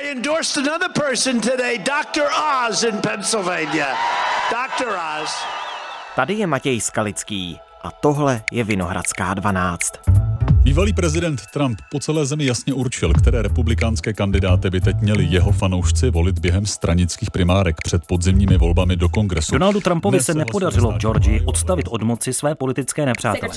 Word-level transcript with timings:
I 0.00 0.12
endorsed 0.12 0.56
another 0.56 0.88
person 0.88 1.40
today, 1.40 1.78
Dr. 1.78 2.26
Oz 2.32 2.84
in 2.84 3.00
Pennsylvania. 3.00 3.86
Dr. 4.50 4.88
Oz. 4.88 5.34
Tady 6.16 6.34
je 6.34 6.46
Matěj 6.46 6.80
Skalický 6.80 7.60
a 7.82 7.90
tohle 7.90 8.42
je 8.50 8.64
Vinohradská 8.64 9.34
12. 9.34 9.92
Bývalý 10.62 10.92
prezident 10.92 11.40
Trump 11.52 11.80
po 11.90 12.00
celé 12.00 12.26
zemi 12.26 12.44
jasně 12.44 12.74
určil, 12.74 13.12
které 13.12 13.42
republikánské 13.42 14.12
kandidáty 14.12 14.70
by 14.70 14.80
teď 14.80 14.96
měli 15.00 15.24
jeho 15.24 15.52
fanoušci 15.52 16.10
volit 16.10 16.38
během 16.38 16.66
stranických 16.66 17.30
primárek 17.30 17.76
před 17.84 18.02
podzimními 18.06 18.58
volbami 18.58 18.96
do 18.96 19.08
kongresu. 19.08 19.52
Donaldu 19.52 19.80
Trumpovi 19.80 20.16
Dnes 20.16 20.26
se 20.26 20.34
nepodařilo 20.34 20.92
v 20.92 20.98
Georgii 20.98 21.40
odstavit 21.40 21.88
od 21.88 22.02
moci 22.02 22.32
své 22.32 22.54
politické 22.54 23.06
nepřátele. 23.06 23.52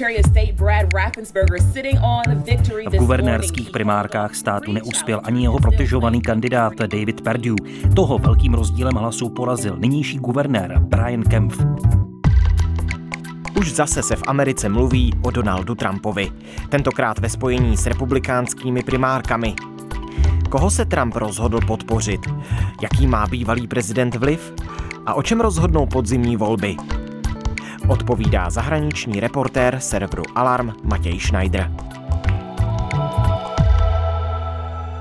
V 2.92 2.98
guvernérských 2.98 3.70
primárkách 3.70 4.36
státu 4.36 4.72
neuspěl 4.72 5.22
ani 5.24 5.44
jeho 5.44 5.60
protežovaný 5.60 6.22
kandidát 6.22 6.74
David 6.74 7.22
Perdue. 7.22 7.56
Toho 7.96 8.18
velkým 8.18 8.54
rozdílem 8.54 8.96
hlasů 8.96 9.30
porazil 9.30 9.78
nynější 9.78 10.18
guvernér 10.18 10.80
Brian 10.80 11.24
Kempf. 11.24 11.58
Už 13.58 13.74
zase 13.74 14.04
se 14.04 14.16
v 14.16 14.24
Americe 14.28 14.70
mluví 14.70 15.14
o 15.22 15.32
Donaldu 15.32 15.76
Trumpovi, 15.76 16.32
tentokrát 16.70 17.20
ve 17.20 17.30
spojení 17.30 17.78
s 17.78 17.86
republikánskými 17.86 18.84
primárkami. 18.84 19.56
Koho 20.50 20.72
se 20.72 20.86
Trump 20.86 21.16
rozhodl 21.16 21.60
podpořit? 21.68 22.22
Jaký 22.82 23.08
má 23.08 23.28
bývalý 23.28 23.68
prezident 23.68 24.16
vliv? 24.16 24.54
A 25.06 25.14
o 25.14 25.24
čem 25.24 25.42
rozhodnou 25.42 25.86
podzimní 25.86 26.38
volby? 26.38 26.76
Odpovídá 27.88 28.50
zahraniční 28.50 29.20
reportér 29.20 29.80
serveru 29.80 30.24
Alarm 30.36 30.74
Matěj 30.84 31.20
Schneider. 31.20 31.72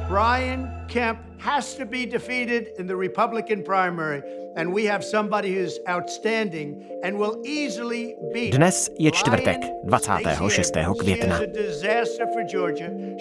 Brian 0.09 0.70
Kemp 0.87 1.19
has 1.39 1.75
to 1.75 1.84
be 1.84 2.06
defeated 2.06 2.78
in 2.78 2.87
the 2.87 2.97
Republican 2.97 3.62
primary 3.62 4.23
and 4.56 4.74
we 4.74 4.84
have 4.84 5.05
somebody 5.05 5.48
who's 5.55 5.78
outstanding 5.89 6.83
and 7.05 7.19
will 7.19 7.36
easily 7.45 8.14
beat 8.33 8.55
Dnes 8.55 8.91
je 8.98 9.11
čtvrtek, 9.11 9.61
26. 9.84 10.72
května. 10.98 11.39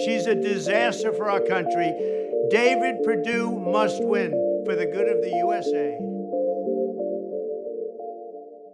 She's 0.05 0.27
a 0.27 0.35
disaster 0.35 1.11
for 1.17 1.29
our 1.29 1.41
country. 1.47 1.93
David 2.51 2.95
Perdue 3.05 3.51
must 3.51 4.03
win 4.03 4.31
for 4.65 4.75
the 4.75 4.85
good 4.85 5.07
of 5.07 5.21
the 5.21 5.31
USA. 5.45 5.87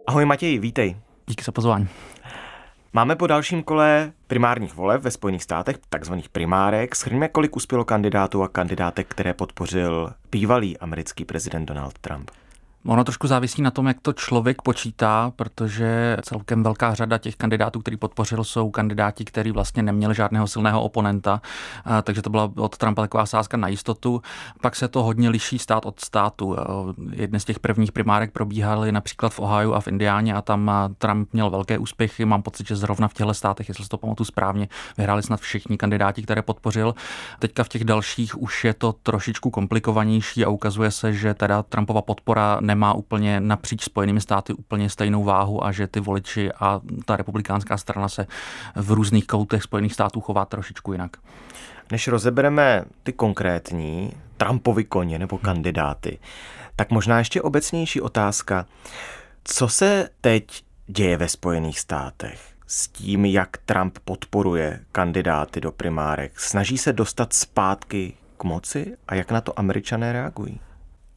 Ahoj 0.06 0.24
Matěj, 0.24 0.58
vítej. 0.58 0.96
Díky 1.26 1.44
za 1.44 1.52
pozvání. 1.52 1.88
Máme 2.92 3.16
po 3.16 3.26
dalším 3.26 3.62
kole 3.62 4.12
primárních 4.26 4.74
voleb 4.74 5.02
ve 5.02 5.10
Spojených 5.10 5.42
státech, 5.42 5.76
takzvaných 5.88 6.28
primárek. 6.28 6.94
Schrňme, 6.94 7.28
kolik 7.28 7.56
uspělo 7.56 7.84
kandidátů 7.84 8.42
a 8.42 8.48
kandidátek, 8.48 9.06
které 9.08 9.34
podpořil 9.34 10.12
bývalý 10.32 10.78
americký 10.78 11.24
prezident 11.24 11.66
Donald 11.66 11.98
Trump. 11.98 12.30
Ono 12.86 13.04
trošku 13.04 13.26
závisí 13.26 13.62
na 13.62 13.70
tom, 13.70 13.86
jak 13.86 14.00
to 14.02 14.12
člověk 14.12 14.62
počítá, 14.62 15.32
protože 15.36 16.16
celkem 16.22 16.62
velká 16.62 16.94
řada 16.94 17.18
těch 17.18 17.36
kandidátů, 17.36 17.80
který 17.80 17.96
podpořil, 17.96 18.44
jsou 18.44 18.70
kandidáti, 18.70 19.24
kteří 19.24 19.50
vlastně 19.50 19.82
neměli 19.82 20.14
žádného 20.14 20.46
silného 20.46 20.82
oponenta, 20.82 21.40
takže 22.02 22.22
to 22.22 22.30
byla 22.30 22.52
od 22.56 22.76
Trumpa 22.76 23.02
taková 23.02 23.26
sázka 23.26 23.56
na 23.56 23.68
jistotu. 23.68 24.22
Pak 24.60 24.76
se 24.76 24.88
to 24.88 25.02
hodně 25.02 25.28
liší 25.28 25.58
stát 25.58 25.86
od 25.86 26.00
státu. 26.00 26.56
Jedny 27.12 27.40
z 27.40 27.44
těch 27.44 27.58
prvních 27.58 27.92
primárek 27.92 28.32
probíhaly 28.32 28.92
například 28.92 29.28
v 29.28 29.40
Ohio 29.40 29.72
a 29.72 29.80
v 29.80 29.88
Indiáně 29.88 30.34
a 30.34 30.42
tam 30.42 30.70
Trump 30.98 31.32
měl 31.32 31.50
velké 31.50 31.78
úspěchy. 31.78 32.24
Mám 32.24 32.42
pocit, 32.42 32.66
že 32.66 32.76
zrovna 32.76 33.08
v 33.08 33.14
těchto 33.14 33.34
státech, 33.34 33.68
jestli 33.68 33.84
si 33.84 33.90
to 33.90 33.98
pamatuju 33.98 34.24
správně, 34.24 34.68
vyhráli 34.96 35.22
snad 35.22 35.40
všichni 35.40 35.78
kandidáti, 35.78 36.22
které 36.22 36.42
podpořil. 36.42 36.94
Teďka 37.38 37.64
v 37.64 37.68
těch 37.68 37.84
dalších 37.84 38.38
už 38.38 38.64
je 38.64 38.74
to 38.74 38.92
trošičku 38.92 39.50
komplikovanější 39.50 40.44
a 40.44 40.48
ukazuje 40.48 40.90
se, 40.90 41.12
že 41.12 41.34
teda 41.34 41.62
Trumpova 41.62 42.02
podpora 42.02 42.58
nemá 42.68 42.92
úplně 42.92 43.40
napříč 43.40 43.84
Spojenými 43.84 44.20
státy 44.20 44.52
úplně 44.52 44.90
stejnou 44.90 45.24
váhu 45.24 45.64
a 45.64 45.72
že 45.72 45.86
ty 45.86 46.00
voliči 46.00 46.52
a 46.52 46.80
ta 47.04 47.16
republikánská 47.16 47.76
strana 47.76 48.08
se 48.08 48.26
v 48.76 48.90
různých 48.90 49.26
koutech 49.26 49.62
Spojených 49.62 49.92
států 49.92 50.20
chová 50.20 50.44
trošičku 50.44 50.92
jinak. 50.92 51.16
Než 51.92 52.08
rozebereme 52.08 52.84
ty 53.02 53.12
konkrétní 53.12 54.12
Trumpovi 54.36 54.84
koně 54.84 55.18
nebo 55.18 55.38
kandidáty, 55.38 56.18
tak 56.76 56.90
možná 56.90 57.18
ještě 57.18 57.42
obecnější 57.42 58.00
otázka. 58.00 58.66
Co 59.44 59.68
se 59.68 60.08
teď 60.20 60.64
děje 60.86 61.16
ve 61.16 61.28
Spojených 61.28 61.80
státech? 61.80 62.58
s 62.70 62.88
tím, 62.88 63.24
jak 63.24 63.56
Trump 63.56 63.98
podporuje 64.04 64.80
kandidáty 64.92 65.60
do 65.60 65.72
primárek. 65.72 66.40
Snaží 66.40 66.78
se 66.78 66.92
dostat 66.92 67.32
zpátky 67.32 68.14
k 68.36 68.44
moci 68.44 68.96
a 69.08 69.14
jak 69.14 69.30
na 69.30 69.40
to 69.40 69.58
američané 69.58 70.12
reagují? 70.12 70.60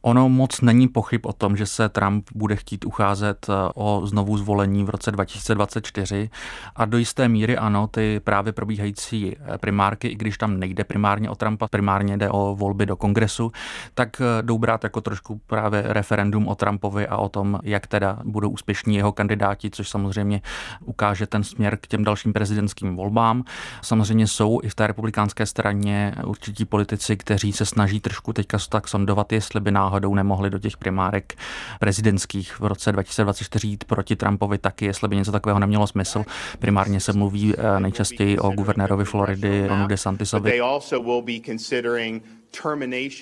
Ono 0.02 0.28
moc 0.28 0.60
není 0.60 0.88
pochyb 0.88 1.26
o 1.26 1.32
tom, 1.32 1.56
že 1.56 1.66
se 1.66 1.88
Trump 1.88 2.28
bude 2.34 2.56
chtít 2.56 2.84
ucházet 2.84 3.46
eh, 3.48 3.52
o 3.74 4.02
znovu 4.04 4.38
zvolení 4.38 4.84
v 4.84 4.90
roce 4.90 5.12
2024 5.12 6.30
a 6.76 6.84
do 6.84 6.98
jisté 6.98 7.28
míry 7.28 7.56
ano, 7.56 7.86
ty 7.86 8.20
právě 8.24 8.52
probíhající 8.52 9.36
eh, 9.36 9.58
primárky, 9.58 10.08
i 10.08 10.14
když 10.14 10.38
tam 10.38 10.58
nejde 10.58 10.84
primárně 10.84 11.30
o 11.30 11.34
Trumpa, 11.34 11.68
primárně 11.68 12.16
jde 12.16 12.30
o 12.30 12.54
volby 12.54 12.86
do 12.86 12.96
kongresu, 12.96 13.52
tak 13.94 14.20
eh, 14.20 14.42
jdou 14.42 14.58
brát 14.58 14.84
jako 14.84 15.00
trošku 15.00 15.40
právě 15.46 15.84
referendum 15.86 16.48
o 16.48 16.54
Trumpovi 16.54 17.06
a 17.06 17.16
o 17.16 17.28
tom, 17.28 17.58
jak 17.62 17.86
teda 17.86 18.18
budou 18.24 18.50
úspěšní 18.50 18.96
jeho 18.96 19.12
kandidáti, 19.12 19.70
což 19.70 19.88
samozřejmě 19.88 20.40
ukáže 20.84 21.26
ten 21.26 21.44
směr 21.44 21.78
k 21.80 21.86
těm 21.86 22.04
dalším 22.04 22.32
prezidentským 22.32 22.96
volbám. 22.96 23.44
Samozřejmě 23.82 24.26
jsou 24.26 24.60
i 24.62 24.68
v 24.68 24.74
té 24.74 24.86
republikánské 24.86 25.46
straně 25.46 26.14
určití 26.24 26.64
politici, 26.64 27.16
kteří 27.16 27.52
se 27.52 27.66
snaží 27.66 28.00
trošku 28.00 28.32
teďka 28.32 28.58
tak 28.68 28.88
sondovat, 28.88 29.32
jestli 29.32 29.60
by 29.60 29.70
náhodou 29.70 29.91
náhodou 29.92 30.14
nemohli 30.14 30.50
do 30.50 30.58
těch 30.58 30.76
primárek 30.76 31.34
prezidentských 31.80 32.60
v 32.60 32.64
roce 32.66 32.92
2024 32.92 33.68
jít 33.68 33.84
proti 33.84 34.16
Trumpovi 34.16 34.58
taky, 34.58 34.84
jestli 34.84 35.08
by 35.08 35.16
něco 35.16 35.32
takového 35.32 35.58
nemělo 35.60 35.86
smysl. 35.86 36.24
Primárně 36.58 37.00
se 37.00 37.12
mluví 37.12 37.54
eh, 37.58 37.80
nejčastěji 37.80 38.38
o 38.38 38.50
guvernérovi 38.50 39.04
Floridy 39.04 39.66
Ronu 39.66 39.86
DeSantisovi 39.86 40.50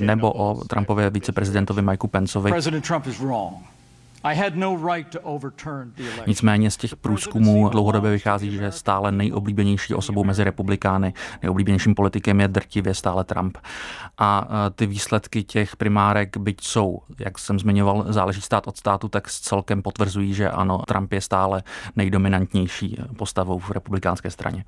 nebo 0.07 0.33
o 0.33 0.65
Trumpově 0.65 1.11
viceprezidentovi 1.11 1.83
Mikeu 1.83 2.07
Penceovi. 2.09 2.51
Nicméně 6.27 6.71
z 6.71 6.77
těch 6.77 6.97
průzkumů 6.97 7.69
dlouhodobě 7.69 8.11
vychází, 8.11 8.51
že 8.51 8.73
stále 8.73 9.13
nejoblíbenější 9.13 9.95
osobou 9.95 10.25
mezi 10.25 10.45
republikány, 10.45 11.15
nejoblíbenějším 11.43 11.95
politikem 11.95 12.41
je 12.41 12.49
drtivě 12.49 12.95
stále 12.95 13.25
Trump. 13.25 13.59
A 14.19 14.49
e, 14.67 14.71
ty 14.71 14.87
výsledky 14.87 15.43
těch 15.43 15.77
primárek, 15.77 16.37
byť 16.37 16.61
jsou, 16.61 16.99
jak 17.19 17.39
jsem 17.39 17.59
zmiňoval, 17.59 18.05
záleží 18.09 18.41
stát 18.41 18.69
od 18.69 18.77
státu, 18.77 19.09
tak 19.09 19.31
celkem 19.31 19.83
potvrzují, 19.83 20.35
že 20.35 20.51
ano, 20.51 20.79
Trump 20.79 21.13
je 21.13 21.21
stále 21.21 21.63
nejdominantnější 21.97 22.97
postavou 23.17 23.59
v 23.59 23.71
republikánské 23.71 24.31
straně. 24.31 24.65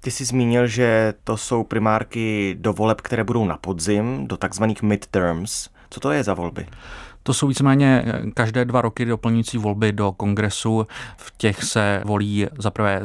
Ty 0.00 0.10
jsi 0.10 0.24
zmínil, 0.24 0.66
že 0.66 1.14
to 1.24 1.36
jsou 1.36 1.64
primárky 1.64 2.56
do 2.58 2.72
voleb, 2.72 3.00
které 3.00 3.24
budou 3.24 3.44
na 3.44 3.56
podzim, 3.56 4.26
do 4.26 4.36
takzvaných 4.36 4.82
midterms. 4.82 5.68
Co 5.90 6.00
to 6.00 6.10
je 6.10 6.24
za 6.24 6.34
volby? 6.34 6.66
To 7.26 7.34
jsou 7.34 7.46
víceméně 7.46 8.04
eh, 8.06 8.30
každé 8.34 8.64
dva 8.64 8.80
roky 8.80 9.04
doplňující 9.04 9.58
volby 9.58 9.92
do 9.92 10.12
kongresu. 10.12 10.86
V 11.16 11.32
těch 11.36 11.64
se 11.64 12.02
volí 12.04 12.46
zaprvé 12.58 13.02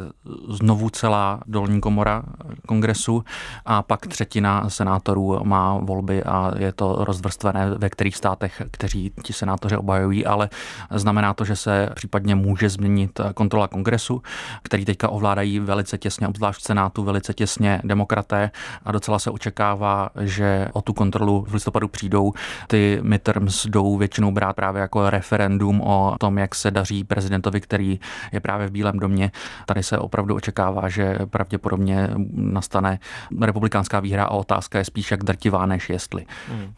znovu 0.50 0.90
celá 0.90 1.40
dolní 1.46 1.81
komora 1.81 2.24
kongresu 2.68 3.24
a 3.66 3.81
pak 3.81 4.07
třetina 4.07 4.69
senátorů 4.69 5.40
má 5.44 5.78
volby 5.78 6.24
a 6.24 6.52
je 6.57 6.72
to 6.72 6.96
rozvrstvené 7.00 7.69
ve 7.78 7.90
kterých 7.90 8.16
státech, 8.16 8.62
kteří 8.72 9.12
ti 9.24 9.34
senátoři 9.34 9.78
obhajují, 9.78 10.25
ale 10.25 10.50
znamená 10.91 11.34
to, 11.34 11.46
že 11.46 11.56
se 11.56 11.90
případně 11.96 12.36
může 12.36 12.69
změnit 12.69 13.22
kontrola 13.34 13.68
kongresu, 13.68 14.22
který 14.63 14.86
teďka 14.86 15.09
ovládají 15.09 15.59
velice 15.59 15.97
těsně, 15.97 16.28
obzvlášť 16.28 16.59
v 16.59 16.63
senátu, 16.63 17.03
velice 17.03 17.34
těsně 17.34 17.81
demokraté 17.84 18.51
a 18.86 18.91
docela 18.91 19.19
se 19.19 19.31
očekává, 19.31 20.09
že 20.19 20.68
o 20.74 20.81
tu 20.81 20.94
kontrolu 20.94 21.46
v 21.47 21.53
listopadu 21.53 21.88
přijdou. 21.88 22.34
Ty 22.68 23.00
midterms 23.01 23.65
jdou 23.65 23.98
brát 24.32 24.56
právě 24.56 24.82
jako 24.82 25.10
referendum 25.10 25.82
o 25.82 26.16
tom, 26.20 26.38
jak 26.38 26.56
se 26.56 26.72
daří 26.72 27.04
prezidentovi, 27.04 27.62
který 27.62 28.00
je 28.32 28.40
právě 28.40 28.68
v 28.68 28.72
Bílém 28.72 29.00
domě. 29.00 29.32
Tady 29.66 29.84
se 29.84 29.98
opravdu 29.98 30.36
očekává, 30.36 30.90
že 30.90 31.18
pravděpodobně 31.30 32.10
nastane 32.34 33.00
republikánská 33.42 34.00
výhra 34.00 34.24
a 34.24 34.32
otázka 34.32 34.78
je 34.78 34.86
spíš 34.86 35.12
jak 35.12 35.24
drtivá, 35.24 35.66
než 35.66 35.90
jestli. 35.90 36.26
Hmm. 36.48 36.74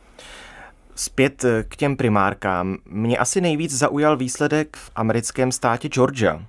Zpět 0.95 1.45
k 1.67 1.75
těm 1.75 1.97
primárkám. 1.97 2.77
Mě 2.85 3.17
asi 3.17 3.41
nejvíc 3.41 3.77
zaujal 3.77 4.17
výsledek 4.17 4.77
v 4.77 4.91
americkém 4.95 5.51
státě 5.51 5.89
Georgia, 5.89 6.41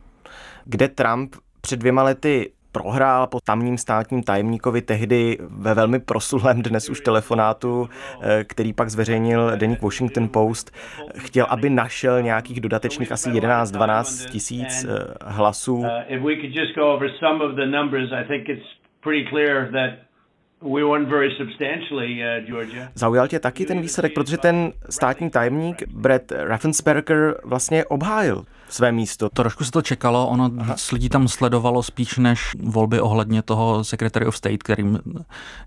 kde 0.64 0.88
Trump 0.88 1.37
před 1.61 1.76
dvěma 1.76 2.02
lety 2.02 2.52
prohrál 2.72 3.26
po 3.26 3.40
tamním 3.40 3.78
státním 3.78 4.22
tajemníkovi 4.22 4.82
tehdy 4.82 5.38
ve 5.40 5.74
velmi 5.74 6.00
proslulém 6.00 6.62
dnes 6.62 6.88
už 6.88 7.00
telefonátu, 7.00 7.88
eh, 8.22 8.44
který 8.44 8.72
pak 8.72 8.90
zveřejnil 8.90 9.52
deník 9.56 9.82
Washington 9.82 10.28
Post. 10.28 10.70
Chtěl, 11.19 11.46
aby 11.48 11.70
našel 11.70 12.22
nějakých 12.22 12.60
dodatečných 12.60 13.12
asi 13.12 13.30
11-12 13.30 14.30
tisíc 14.30 14.84
eh, 14.84 15.14
hlasů. 15.24 15.76
Uh, 15.76 15.88
Georgia. 22.46 22.88
Zaujal 22.94 23.28
tě 23.28 23.40
taky 23.40 23.64
ten 23.64 23.80
výsledek, 23.80 24.14
protože 24.14 24.36
ten 24.36 24.72
státní 24.90 25.30
tajemník 25.30 25.82
Brett 25.88 26.32
Raffensperger 26.32 27.34
vlastně 27.44 27.84
obhájil 27.84 28.44
své 28.72 28.92
místo. 28.92 29.28
Trošku 29.28 29.64
se 29.64 29.70
to 29.70 29.82
čekalo, 29.82 30.28
ono 30.28 30.50
Aha. 30.58 30.76
lidí 30.92 31.08
tam 31.08 31.28
sledovalo 31.28 31.82
spíš 31.82 32.19
než 32.19 32.56
volby 32.62 33.00
ohledně 33.00 33.42
toho 33.42 33.84
Secretary 33.84 34.26
of 34.26 34.36
State, 34.36 34.62
kterým 34.62 34.98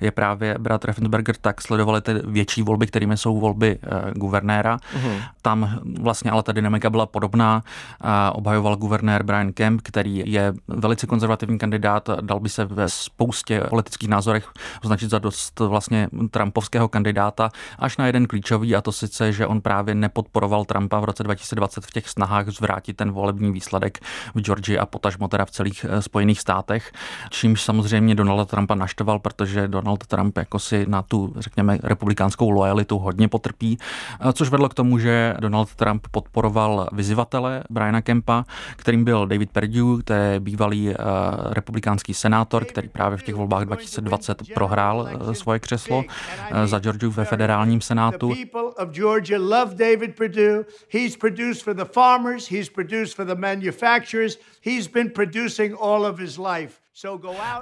je 0.02 0.12
právě 0.12 0.56
Brad 0.60 0.86
Raffensperger, 0.86 1.36
tak 1.36 1.62
sledovali 1.62 2.02
ty 2.02 2.14
větší 2.14 2.62
volby, 2.62 2.88
kterými 2.88 3.18
jsou 3.18 3.40
volby 3.40 3.80
uh, 3.84 4.12
guvernéra. 4.14 4.78
Uh-huh. 4.78 5.22
Tam 5.42 5.80
vlastně 6.00 6.32
ale 6.32 6.44
ta 6.44 6.52
dynamika 6.52 6.90
byla 6.90 7.06
podobná. 7.06 7.64
Uh, 8.04 8.10
obhajoval 8.34 8.76
guvernér 8.76 9.24
Brian 9.24 9.54
Kemp, 9.54 9.82
který 9.84 10.24
je 10.26 10.54
velice 10.68 11.08
konzervativní 11.08 11.58
kandidát, 11.58 12.10
dal 12.22 12.40
by 12.40 12.50
se 12.50 12.66
ve 12.66 12.90
spoustě 12.90 13.62
politických 13.70 14.10
názorech 14.10 14.52
označit 14.84 15.10
za 15.10 15.20
dost 15.20 15.60
vlastně 15.60 16.08
Trumpovského 16.32 16.88
kandidáta, 16.88 17.50
až 17.80 17.98
na 17.98 18.06
jeden 18.06 18.28
klíčový, 18.28 18.76
a 18.76 18.82
to 18.82 18.92
sice, 18.92 19.34
že 19.34 19.48
on 19.48 19.62
právě 19.62 19.96
nepodporoval 19.96 20.66
Trumpa 20.66 21.00
v 21.00 21.04
roce 21.04 21.24
2020 21.24 21.86
v 21.86 21.92
těch 21.92 22.10
snahách 22.10 22.50
zvrátit 22.50 22.95
ten 22.96 23.12
volební 23.12 23.52
výsledek 23.52 24.00
v 24.36 24.42
Georgii 24.42 24.78
a 24.78 24.86
potažmo 24.86 25.28
teda 25.28 25.46
v 25.46 25.52
celých 25.52 25.86
eh, 25.90 26.02
Spojených 26.02 26.40
státech, 26.40 26.92
čímž 27.30 27.62
samozřejmě 27.62 28.16
Donalda 28.16 28.46
Trumpa 28.46 28.76
naštval, 28.76 29.20
protože 29.20 29.68
Donald 29.68 30.08
Trump 30.08 30.38
jako 30.38 30.60
si 30.60 30.86
na 30.90 31.02
tu, 31.02 31.34
řekněme, 31.38 31.78
republikánskou 31.84 32.50
lojalitu 32.50 32.98
hodně 32.98 33.28
potrpí, 33.28 33.78
eh, 34.20 34.34
což 34.34 34.50
vedlo 34.50 34.70
k 34.70 34.74
tomu, 34.74 35.00
že 35.00 35.36
Donald 35.40 35.76
Trump 35.76 36.08
podporoval 36.12 36.88
vyzivatele 36.92 37.64
Briana 37.70 38.02
Kempa, 38.02 38.46
kterým 38.76 39.04
byl 39.04 39.28
David 39.28 39.52
Perdue, 39.52 40.04
to 40.04 40.14
je 40.14 40.40
bývalý 40.40 40.90
uh, 40.90 40.96
republikánský 41.54 42.14
senátor, 42.14 42.66
který 42.66 42.90
právě 42.90 43.18
v 43.18 43.24
těch 43.24 43.36
volbách 43.36 43.66
2020 43.66 44.38
prohrál 44.54 45.10
svoje 45.34 45.60
křeslo 45.60 46.04
za 46.66 46.80
Georgiu 46.80 47.12
ve 47.12 47.26
federálním 47.26 47.82
senátu. 47.82 48.34
the 51.74 51.86
manufacturers. 53.36 54.38
He's 54.62 54.88
been 54.88 55.12
producing 55.12 55.74
all 55.74 56.06
of 56.06 56.18
his 56.18 56.40
life. 56.40 56.82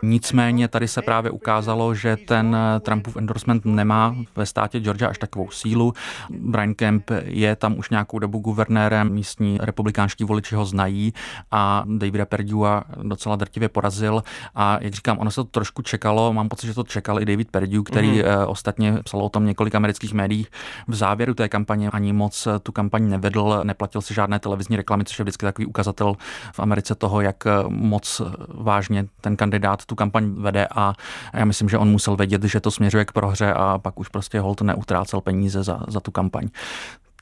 Nicméně 0.04 0.68
tady 0.68 0.88
se 0.88 1.02
právě 1.02 1.32
ukázalo, 1.32 1.96
že 1.96 2.18
ten 2.18 2.56
eh, 2.56 2.80
Trumpův 2.80 3.18
endorsement 3.18 3.66
nemá 3.66 4.16
ve 4.36 4.46
státě 4.46 4.80
Georgia 4.80 5.10
až 5.10 5.18
takovou 5.18 5.52
sílu. 5.52 5.94
Brian 6.30 6.74
Kemp 6.74 7.12
je 7.24 7.56
tam 7.56 7.78
už 7.78 7.90
nějakou 7.90 8.20
dobu 8.20 8.40
guvernérem, 8.40 9.14
místní 9.14 9.58
republikánští 9.62 10.24
voliči 10.24 10.56
ho 10.56 10.66
znají 10.66 11.14
a 11.52 11.84
Davida 11.88 12.26
Perdua 12.26 12.84
docela 13.04 13.36
drtivě 13.36 13.70
porazil. 13.70 14.24
A 14.56 14.78
jak 14.82 14.94
říkám, 14.94 15.20
ono 15.20 15.32
se 15.32 15.36
to 15.36 15.44
trošku 15.44 15.82
čekalo, 15.82 16.34
mám 16.34 16.50
pocit, 16.50 16.68
že 16.68 16.74
to 16.74 16.84
čekal 16.84 17.22
i 17.22 17.26
David 17.26 17.52
Perdue, 17.52 17.84
který 17.84 18.22
mm-hmm. 18.22 18.46
ostatně 18.48 18.94
psal 19.04 19.22
o 19.22 19.30
tom 19.30 19.46
několik 19.46 19.76
amerických 19.76 20.14
médiích. 20.14 20.52
V 20.88 20.96
závěru 20.96 21.34
té 21.34 21.50
kampaně 21.50 21.90
ani 21.90 22.14
moc 22.14 22.48
tu 22.64 22.72
kampaň 22.72 23.10
nevedl, 23.10 23.62
neplatil 23.64 24.02
si 24.02 24.14
žádné 24.14 24.40
televizní 24.40 24.76
reklamy, 24.76 25.06
což 25.06 25.20
je 25.20 25.24
vždycky 25.24 25.46
takový 25.46 25.66
ukazatel 25.66 26.16
v 26.54 26.60
Americe 26.60 26.96
toho, 26.96 27.22
jak 27.22 27.44
moc 27.70 28.22
vážně 28.48 29.06
ten 29.24 29.36
kandidát 29.36 29.86
tu 29.86 29.96
kampaň 29.96 30.34
vede 30.38 30.68
a 30.76 30.94
já 31.34 31.46
myslím, 31.46 31.70
že 31.70 31.78
on 31.78 31.90
musel 31.90 32.16
vědět, 32.16 32.44
že 32.44 32.60
to 32.60 32.72
směřuje 32.72 33.06
k 33.06 33.12
prohře 33.12 33.54
a 33.54 33.78
pak 33.78 34.00
už 34.00 34.08
prostě 34.08 34.40
Holt 34.40 34.62
neutrácel 34.62 35.22
peníze 35.22 35.64
za, 35.64 35.80
za 35.88 36.00
tu 36.00 36.12
kampaň. 36.12 36.50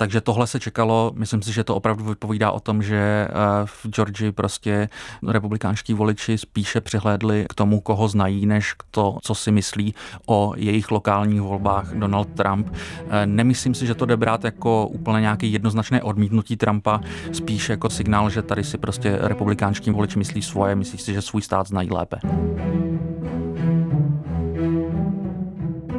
Takže 0.01 0.21
tohle 0.21 0.47
se 0.47 0.59
čekalo. 0.59 1.11
Myslím 1.15 1.41
si, 1.41 1.53
že 1.53 1.63
to 1.63 1.75
opravdu 1.75 2.03
vypovídá 2.03 2.51
o 2.51 2.59
tom, 2.59 2.83
že 2.83 2.97
eh, 2.97 3.29
v 3.65 3.87
Georgii 3.87 4.31
prostě 4.31 4.89
republikánští 5.27 5.93
voliči 5.93 6.37
spíše 6.37 6.81
přihlédli 6.81 7.45
k 7.49 7.53
tomu, 7.53 7.81
koho 7.81 8.07
znají, 8.07 8.45
než 8.45 8.73
k 8.73 8.83
to, 8.91 9.17
co 9.21 9.35
si 9.35 9.51
myslí 9.51 9.95
o 10.25 10.53
jejich 10.57 10.91
lokálních 10.91 11.41
volbách 11.41 11.93
Donald 11.93 12.27
Trump. 12.33 12.67
Eh, 13.09 13.25
nemyslím 13.25 13.73
si, 13.73 13.87
že 13.87 13.95
to 13.95 14.05
jde 14.05 14.17
brát 14.17 14.43
jako 14.43 14.87
úplně 14.87 15.21
nějaké 15.21 15.47
jednoznačné 15.47 16.03
odmítnutí 16.03 16.57
Trumpa, 16.57 17.01
spíš 17.31 17.69
jako 17.69 17.89
signál, 17.89 18.29
že 18.29 18.41
tady 18.41 18.63
si 18.63 18.77
prostě 18.77 19.17
republikánští 19.21 19.91
voliči 19.91 20.17
myslí 20.17 20.41
svoje, 20.41 20.75
myslí 20.75 20.97
si, 20.97 21.13
že 21.13 21.21
svůj 21.21 21.41
stát 21.41 21.67
znají 21.67 21.91
lépe. 21.91 22.17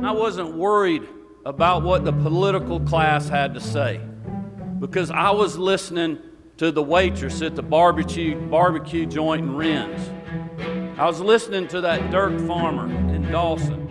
I 0.03 0.17
wasn't 0.19 0.57
worried 0.57 1.22
about 1.45 1.83
what 1.83 2.05
the 2.05 2.13
political 2.13 2.79
class 2.81 3.29
had 3.29 3.55
to 3.55 3.61
say 3.61 4.01
because 4.79 5.11
I 5.11 5.31
was 5.31 5.57
listening 5.59 6.19
to 6.59 6.71
the 6.71 6.83
waitress 6.83 7.43
at 7.43 7.57
the 7.57 7.63
barbecue 7.63 8.37
barbecue 8.49 9.07
joint 9.07 9.43
in 9.43 9.57
Rennes. 9.57 10.99
I 10.99 11.07
was 11.07 11.21
listening 11.21 11.67
to 11.69 11.81
that 11.81 12.11
Dirk 12.11 12.39
farmer 12.47 12.87
in 13.13 13.31
Dawson, 13.31 13.82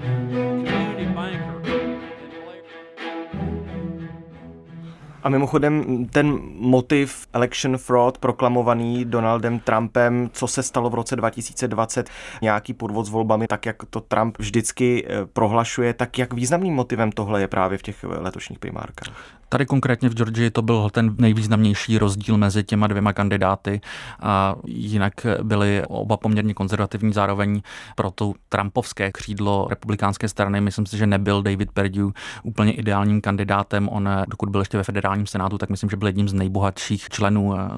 A 5.23 5.29
mimochodem 5.29 6.05
ten 6.05 6.39
motiv 6.55 7.27
election 7.33 7.77
fraud 7.77 8.17
proklamovaný 8.17 9.05
Donaldem 9.05 9.59
Trumpem, 9.59 10.29
co 10.33 10.47
se 10.47 10.63
stalo 10.63 10.89
v 10.89 10.93
roce 10.93 11.15
2020, 11.15 12.09
nějaký 12.41 12.73
podvod 12.73 13.05
s 13.05 13.09
volbami, 13.09 13.47
tak 13.47 13.65
jak 13.65 13.75
to 13.89 14.01
Trump 14.01 14.37
vždycky 14.39 15.05
eh, 15.07 15.25
prohlašuje, 15.33 15.93
tak 15.93 16.17
jak 16.17 16.33
významným 16.33 16.73
motivem 16.73 17.11
tohle 17.11 17.41
je 17.41 17.47
právě 17.47 17.77
v 17.77 17.81
těch 17.81 18.03
letošních 18.03 18.59
primárkách? 18.59 19.41
Tady 19.51 19.65
konkrétně 19.65 20.09
v 20.09 20.13
Georgii 20.13 20.49
to 20.49 20.61
byl 20.61 20.89
ten 20.89 21.15
nejvýznamnější 21.17 21.97
rozdíl 21.97 22.37
mezi 22.37 22.63
těma 22.63 22.87
dvěma 22.87 23.13
kandidáty 23.13 23.81
a 24.19 24.55
jinak 24.65 25.13
byli 25.43 25.83
oba 25.87 26.17
poměrně 26.17 26.53
konzervativní, 26.53 27.13
zároveň 27.13 27.61
pro 27.95 28.11
tu 28.11 28.35
trumpovské 28.49 29.11
křídlo 29.11 29.67
republikánské 29.69 30.27
strany. 30.27 30.61
Myslím 30.61 30.85
si, 30.85 30.97
že 30.97 31.07
nebyl 31.07 31.43
David 31.43 31.71
Perdue 31.71 32.11
úplně 32.43 32.73
ideálním 32.73 33.21
kandidátem. 33.21 33.89
On, 33.89 34.09
dokud 34.27 34.49
byl 34.49 34.61
ještě 34.61 34.77
ve 34.77 34.83
federálním 35.11 35.27
senátu, 35.27 35.57
tak 35.57 35.69
myslím, 35.69 35.89
že 35.89 35.97
byl 35.97 36.07
jedním 36.07 36.29
z 36.29 36.33
nejbohatších 36.33 37.09
členů 37.09 37.55
eh, 37.55 37.69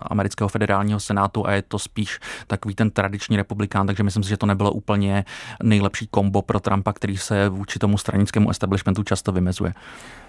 amerického 0.00 0.48
federálního 0.48 1.00
senátu 1.00 1.46
a 1.46 1.52
je 1.52 1.62
to 1.62 1.78
spíš 1.78 2.20
takový 2.46 2.74
ten 2.74 2.90
tradiční 2.90 3.36
republikán, 3.36 3.86
takže 3.86 4.02
myslím 4.02 4.22
si, 4.22 4.28
že 4.28 4.36
to 4.36 4.46
nebylo 4.46 4.72
úplně 4.72 5.24
nejlepší 5.62 6.06
kombo 6.06 6.42
pro 6.42 6.60
Trumpa, 6.60 6.92
který 6.92 7.16
se 7.16 7.48
vůči 7.48 7.78
tomu 7.78 7.98
stranickému 7.98 8.50
establishmentu 8.50 9.02
často 9.02 9.32
vymezuje. 9.32 9.74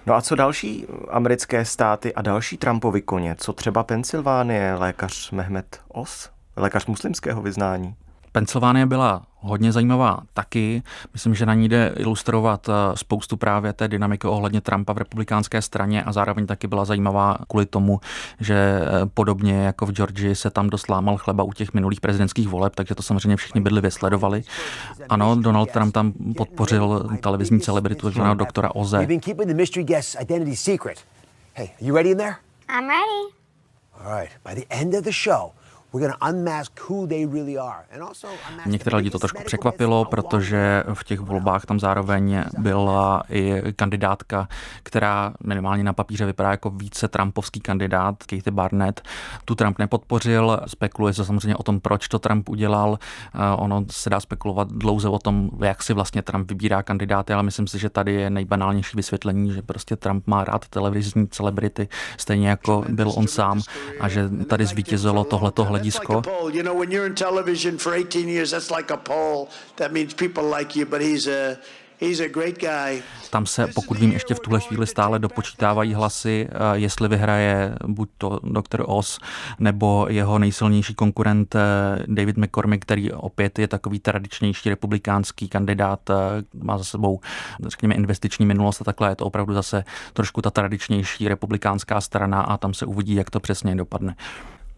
No 0.06 0.14
a 0.14 0.20
co 0.20 0.34
další 0.34 0.86
americké 1.10 1.64
státy 1.64 2.14
a 2.14 2.22
další 2.22 2.56
Trumpovi 2.56 3.02
koně? 3.02 3.34
Co 3.38 3.52
třeba 3.52 3.82
Pensylvánie, 3.82 4.74
lékař 4.74 5.30
Mehmet 5.30 5.80
Os, 5.88 6.30
lékař 6.56 6.86
muslimského 6.86 7.42
vyznání? 7.42 7.94
Pensylvánie 8.36 8.86
byla 8.86 9.22
hodně 9.40 9.72
zajímavá 9.72 10.20
taky. 10.34 10.82
Myslím, 11.12 11.34
že 11.34 11.46
na 11.46 11.54
ní 11.54 11.68
jde 11.68 11.92
ilustrovat 11.96 12.68
eh, 12.68 12.72
spoustu 12.94 13.36
právě 13.36 13.72
té 13.72 13.88
dynamiky 13.88 14.26
ohledně 14.26 14.60
Trumpa 14.60 14.92
v 14.92 14.98
republikánské 14.98 15.62
straně 15.62 16.02
a 16.02 16.12
zároveň 16.12 16.46
taky 16.46 16.66
byla 16.66 16.84
zajímavá 16.84 17.38
kvůli 17.48 17.66
tomu, 17.66 18.00
že 18.40 18.54
eh, 18.54 19.06
podobně 19.14 19.54
jako 19.54 19.86
v 19.86 19.92
Georgii 19.92 20.34
se 20.34 20.50
tam 20.50 20.70
dost 20.70 20.88
lámal 20.88 21.16
chleba 21.16 21.44
u 21.44 21.52
těch 21.52 21.74
minulých 21.74 22.00
prezidentských 22.00 22.48
voleb, 22.48 22.74
takže 22.74 22.94
to 22.94 23.02
samozřejmě 23.02 23.36
všichni 23.36 23.60
bydli 23.60 23.90
sledovali. 23.90 24.42
Ano, 25.08 25.36
Donald 25.36 25.70
Trump 25.70 25.94
tam 25.94 26.12
podpořil 26.36 27.08
televizní 27.20 27.60
celebritu, 27.60 28.06
takzvaného 28.06 28.34
doktora 28.34 28.74
Oze. 28.74 29.06
Hey, 31.54 31.68
you 31.80 31.94
ready 31.94 32.10
in 32.10 32.16
there? 32.18 32.36
I'm 32.68 32.88
ready. 32.88 33.36
All 33.94 34.20
right. 34.20 34.30
By 34.44 34.54
the 34.60 34.66
end 34.70 34.94
of 34.94 35.04
the 35.04 35.12
show, 35.12 35.52
Některé 38.66 38.96
lidi 38.96 39.10
to 39.10 39.18
trošku 39.18 39.42
překvapilo, 39.44 40.04
protože 40.04 40.84
v 40.94 41.04
těch 41.04 41.20
volbách 41.20 41.66
tam 41.66 41.80
zároveň 41.80 42.44
byla 42.58 43.22
i 43.30 43.62
kandidátka, 43.76 44.48
která 44.82 45.32
minimálně 45.44 45.84
na 45.84 45.92
papíře 45.92 46.26
vypadá 46.26 46.50
jako 46.50 46.70
více 46.70 47.08
Trumpovský 47.08 47.60
kandidát, 47.60 48.18
Katie 48.18 48.52
Barnett. 48.52 49.02
Tu 49.44 49.54
Trump 49.54 49.78
nepodpořil, 49.78 50.60
spekuluje 50.66 51.14
se 51.14 51.24
samozřejmě 51.24 51.56
o 51.56 51.62
tom, 51.62 51.80
proč 51.80 52.08
to 52.08 52.18
Trump 52.18 52.48
udělal. 52.48 52.98
Eh, 53.34 53.38
ono 53.56 53.84
se 53.90 54.10
dá 54.10 54.20
spekulovat 54.20 54.68
dlouze 54.68 55.08
o 55.08 55.18
tom, 55.18 55.50
jak 55.64 55.82
si 55.82 55.92
vlastně 55.92 56.22
Trump 56.22 56.50
vybírá 56.50 56.82
kandidáty, 56.82 57.32
ale 57.32 57.42
myslím 57.42 57.66
si, 57.66 57.78
že 57.78 57.90
tady 57.90 58.14
je 58.14 58.30
nejbanálnější 58.30 58.96
vysvětlení, 58.96 59.52
že 59.52 59.62
prostě 59.62 59.96
Trump 59.96 60.26
má 60.26 60.44
rád 60.44 60.68
televizní 60.68 61.28
celebrity, 61.28 61.88
stejně 62.16 62.48
jako 62.48 62.84
byl 62.88 63.12
on 63.16 63.26
sám 63.26 63.60
a 64.00 64.08
že 64.08 64.28
tady 64.28 64.66
zvítězilo 64.66 65.24
tohleto 65.24 65.66
hledisko. 65.76 66.22
You 66.52 66.62
know, 66.62 66.80
when 66.80 66.92
you're 66.92 67.06
in 67.06 67.14
television 67.14 67.78
for 67.78 67.92
18 67.94 68.28
years, 68.28 68.50
that's 68.50 68.70
like 68.70 68.94
a 68.94 68.96
poll. 68.96 69.48
That 69.76 69.92
means 69.92 70.14
people 70.14 70.58
like 70.58 70.78
you, 70.78 70.86
but 70.86 71.00
he's 71.00 71.26
a 71.28 71.56
tam 73.30 73.46
se, 73.46 73.66
pokud 73.66 73.98
vím, 73.98 74.12
ještě 74.12 74.34
v 74.34 74.40
tuhle 74.40 74.60
chvíli 74.60 74.86
stále 74.86 75.18
dopočítávají 75.18 75.94
hlasy, 75.94 76.48
eh, 76.50 76.56
jestli 76.72 77.08
vyhraje 77.08 77.74
buď 77.86 78.08
to 78.18 78.40
Dr. 78.42 78.82
Oz 78.86 79.18
nebo 79.58 80.06
jeho 80.10 80.38
nejsilnější 80.38 80.94
konkurent 80.94 81.54
eh, 81.54 81.60
David 82.06 82.36
McCormick, 82.36 82.82
který 82.82 83.12
opět 83.12 83.58
je 83.58 83.68
takový 83.68 83.98
tradičnější 83.98 84.68
republikánský 84.68 85.48
kandidát, 85.48 86.10
eh, 86.10 86.14
má 86.62 86.78
za 86.78 86.84
sebou, 86.84 87.20
řekněme, 87.66 87.94
investiční 87.94 88.46
minulost 88.46 88.80
a 88.80 88.84
takhle. 88.84 89.08
Je 89.08 89.16
to 89.16 89.24
opravdu 89.24 89.54
zase 89.54 89.84
trošku 90.12 90.42
ta 90.42 90.50
tradičnější 90.50 91.28
republikánská 91.28 92.00
strana 92.00 92.40
a 92.40 92.56
tam 92.56 92.74
se 92.74 92.86
uvidí, 92.86 93.14
jak 93.14 93.30
to 93.30 93.40
přesně 93.40 93.76
dopadne. 93.76 94.16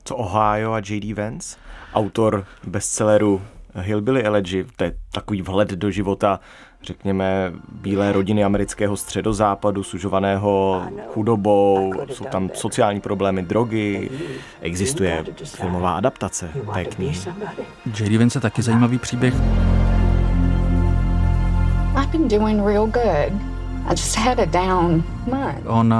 Co 0.08 0.16
Ohio 0.16 0.72
a 0.72 0.78
J.D. 0.78 1.14
Vance, 1.14 1.56
autor 1.94 2.44
bestselleru 2.66 3.42
Hillbilly 3.74 4.22
Elegy, 4.22 4.66
to 4.76 4.84
je 4.84 4.94
takový 5.12 5.42
vhled 5.42 5.70
do 5.70 5.90
života 5.90 6.40
řekněme, 6.82 7.52
bílé 7.72 8.12
rodiny 8.12 8.44
amerického 8.44 8.96
středozápadu, 8.96 9.82
sužovaného 9.82 10.82
chudobou, 11.14 11.92
jsou 12.12 12.24
tam 12.24 12.50
sociální 12.54 13.00
problémy, 13.00 13.42
drogy, 13.42 14.10
existuje 14.60 15.24
filmová 15.44 15.96
adaptace 15.96 16.50
té 16.74 16.84
knihy. 16.84 17.20
J.D. 18.00 18.18
Vance 18.18 18.36
je 18.36 18.42
taky 18.42 18.62
zajímavý 18.62 18.98
příběh. 18.98 19.34
I've 21.96 22.12
been 22.12 22.28
doing 22.28 22.66
real 22.66 22.86
good. 22.86 23.32
On 25.66 25.94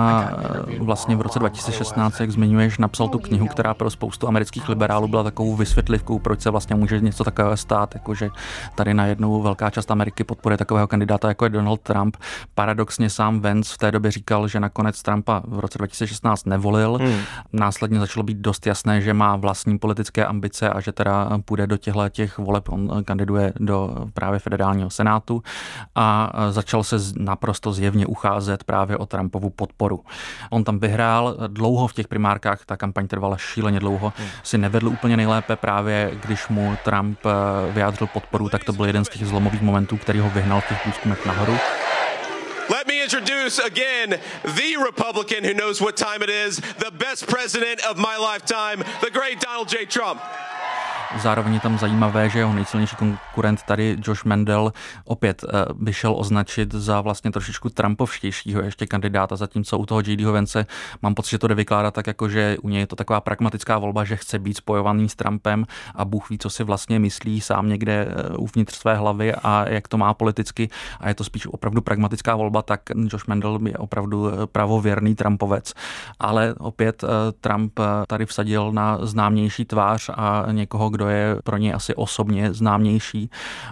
vlastně 0.78 1.16
v 1.16 1.20
roce 1.20 1.38
2016, 1.38 2.20
jak 2.20 2.30
zmiňuješ, 2.30 2.78
napsal 2.78 3.08
tu 3.08 3.18
knihu, 3.18 3.46
která 3.46 3.74
pro 3.74 3.90
spoustu 3.90 4.28
amerických 4.28 4.68
liberálů 4.68 5.08
byla 5.08 5.22
takovou 5.22 5.56
vysvětlivkou, 5.56 6.18
proč 6.18 6.40
se 6.40 6.50
vlastně 6.50 6.76
může 6.76 7.00
něco 7.00 7.24
takového 7.24 7.56
stát, 7.56 7.94
jakože 7.94 8.30
tady 8.74 8.94
najednou 8.94 9.42
velká 9.42 9.70
část 9.70 9.90
Ameriky 9.90 10.24
podporuje 10.24 10.56
takového 10.56 10.86
kandidáta, 10.86 11.28
jako 11.28 11.44
je 11.44 11.48
Donald 11.48 11.80
Trump. 11.80 12.16
Paradoxně 12.54 13.10
sám 13.10 13.40
Vance 13.40 13.74
v 13.74 13.78
té 13.78 13.92
době 13.92 14.10
říkal, 14.10 14.48
že 14.48 14.60
nakonec 14.60 15.02
Trumpa 15.02 15.42
v 15.46 15.58
roce 15.58 15.78
2016 15.78 16.46
nevolil. 16.46 16.98
Hmm. 17.02 17.20
Následně 17.52 17.98
začalo 17.98 18.24
být 18.24 18.38
dost 18.38 18.66
jasné, 18.66 19.00
že 19.00 19.14
má 19.14 19.36
vlastní 19.36 19.78
politické 19.78 20.26
ambice 20.26 20.70
a 20.70 20.80
že 20.80 20.92
teda 20.92 21.38
půjde 21.44 21.66
do 21.66 21.76
těchto 21.76 22.08
těch 22.08 22.38
voleb. 22.38 22.68
On 22.68 23.04
kandiduje 23.04 23.52
do 23.60 24.06
právě 24.14 24.38
federálního 24.38 24.90
senátu 24.90 25.42
a 25.94 26.32
začal 26.50 26.84
se 26.84 26.96
naprosto 27.16 27.72
zjevně 27.72 28.06
ucházet 28.06 28.64
právě 28.64 28.96
o 28.96 29.06
Trumpovu 29.18 29.50
podporu. 29.50 30.04
On 30.50 30.64
tam 30.64 30.78
vyhrál 30.78 31.36
dlouho 31.46 31.88
v 31.88 31.92
těch 31.92 32.08
primárkách, 32.08 32.64
ta 32.66 32.76
kampaň 32.76 33.08
trvala 33.08 33.36
šíleně 33.36 33.80
dlouho, 33.80 34.12
hmm. 34.16 34.28
si 34.42 34.58
nevedl 34.58 34.88
úplně 34.88 35.16
nejlépe 35.16 35.56
právě, 35.56 36.10
když 36.22 36.48
mu 36.48 36.76
Trump 36.84 37.18
eh, 37.26 37.72
vyjádřil 37.72 38.06
podporu, 38.06 38.48
tak 38.48 38.64
to 38.64 38.72
byl 38.72 38.86
jeden 38.86 39.04
z 39.04 39.08
těch 39.08 39.26
zlomových 39.26 39.62
momentů, 39.62 39.96
který 39.96 40.20
ho 40.20 40.30
vyhnal 40.30 40.60
v 40.60 40.68
těch 40.68 40.82
průzkumech 40.82 41.26
nahoru. 41.26 41.56
Let 42.68 42.86
me 42.86 42.94
introduce 42.94 43.62
again 43.62 44.18
the 44.44 44.76
Republican 44.86 45.42
who 45.42 45.54
knows 45.54 45.80
what 45.80 45.96
time 45.96 46.22
it 46.22 46.30
is, 46.30 46.60
the 46.78 46.90
best 46.90 47.26
president 47.26 47.80
of 47.90 47.96
my 47.96 48.16
lifetime, 48.32 48.84
the 49.00 49.10
great 49.10 49.40
Donald 49.40 49.72
J. 49.72 49.86
Trump. 49.86 50.20
Zároveň 51.16 51.54
je 51.54 51.60
tam 51.60 51.78
zajímavé, 51.78 52.28
že 52.28 52.38
jeho 52.38 52.54
nejsilnější 52.54 52.96
konkurent 52.96 53.62
tady 53.62 53.96
Josh 54.04 54.24
Mendel 54.24 54.72
opět 55.04 55.44
eh, 55.44 55.64
by 55.74 55.92
šel 55.92 56.14
označit 56.18 56.74
za 56.74 57.00
vlastně 57.00 57.32
trošičku 57.32 57.68
Trumpovštějšího 57.68 58.62
ještě 58.62 58.86
kandidáta, 58.86 59.36
zatímco 59.36 59.78
u 59.78 59.86
toho 59.86 60.00
J.D. 60.00 60.24
Vence 60.24 60.66
mám 61.02 61.14
pocit, 61.14 61.30
že 61.30 61.38
to 61.38 61.46
jde 61.48 61.54
vykládat 61.54 61.94
tak, 61.94 62.06
jako 62.06 62.28
že 62.28 62.56
u 62.62 62.68
něj 62.68 62.80
je 62.80 62.86
to 62.86 62.96
taková 62.96 63.20
pragmatická 63.20 63.78
volba, 63.78 64.04
že 64.04 64.16
chce 64.16 64.38
být 64.38 64.56
spojovaný 64.56 65.08
s 65.08 65.14
Trumpem 65.14 65.66
a 65.94 66.04
Bůh 66.04 66.30
ví, 66.30 66.38
co 66.38 66.50
si 66.50 66.64
vlastně 66.64 66.98
myslí 66.98 67.40
sám 67.40 67.68
někde 67.68 68.08
eh, 68.08 68.36
uvnitř 68.36 68.74
své 68.74 68.96
hlavy 68.96 69.34
a 69.34 69.68
jak 69.68 69.88
to 69.88 69.98
má 69.98 70.14
politicky 70.14 70.68
a 71.00 71.08
je 71.08 71.14
to 71.14 71.24
spíš 71.24 71.46
opravdu 71.46 71.80
pragmatická 71.80 72.36
volba, 72.36 72.62
tak 72.62 72.80
Josh 72.94 73.26
Mendel 73.26 73.58
je 73.66 73.78
opravdu 73.78 74.28
eh, 74.28 74.46
pravověrný 74.46 75.14
Trumpovec. 75.14 75.74
Ale 76.18 76.54
opět 76.58 77.04
Trump 77.40 77.80
tady 78.06 78.26
vsadil 78.26 78.72
na 78.72 78.98
známější 79.02 79.64
tvář 79.64 80.10
a 80.14 80.46
někoho, 80.52 80.90
kdo 80.98 81.08
je 81.08 81.36
pro 81.44 81.56
ně 81.56 81.74
asi 81.74 81.94
osobně 81.94 82.52
známější. 82.52 83.30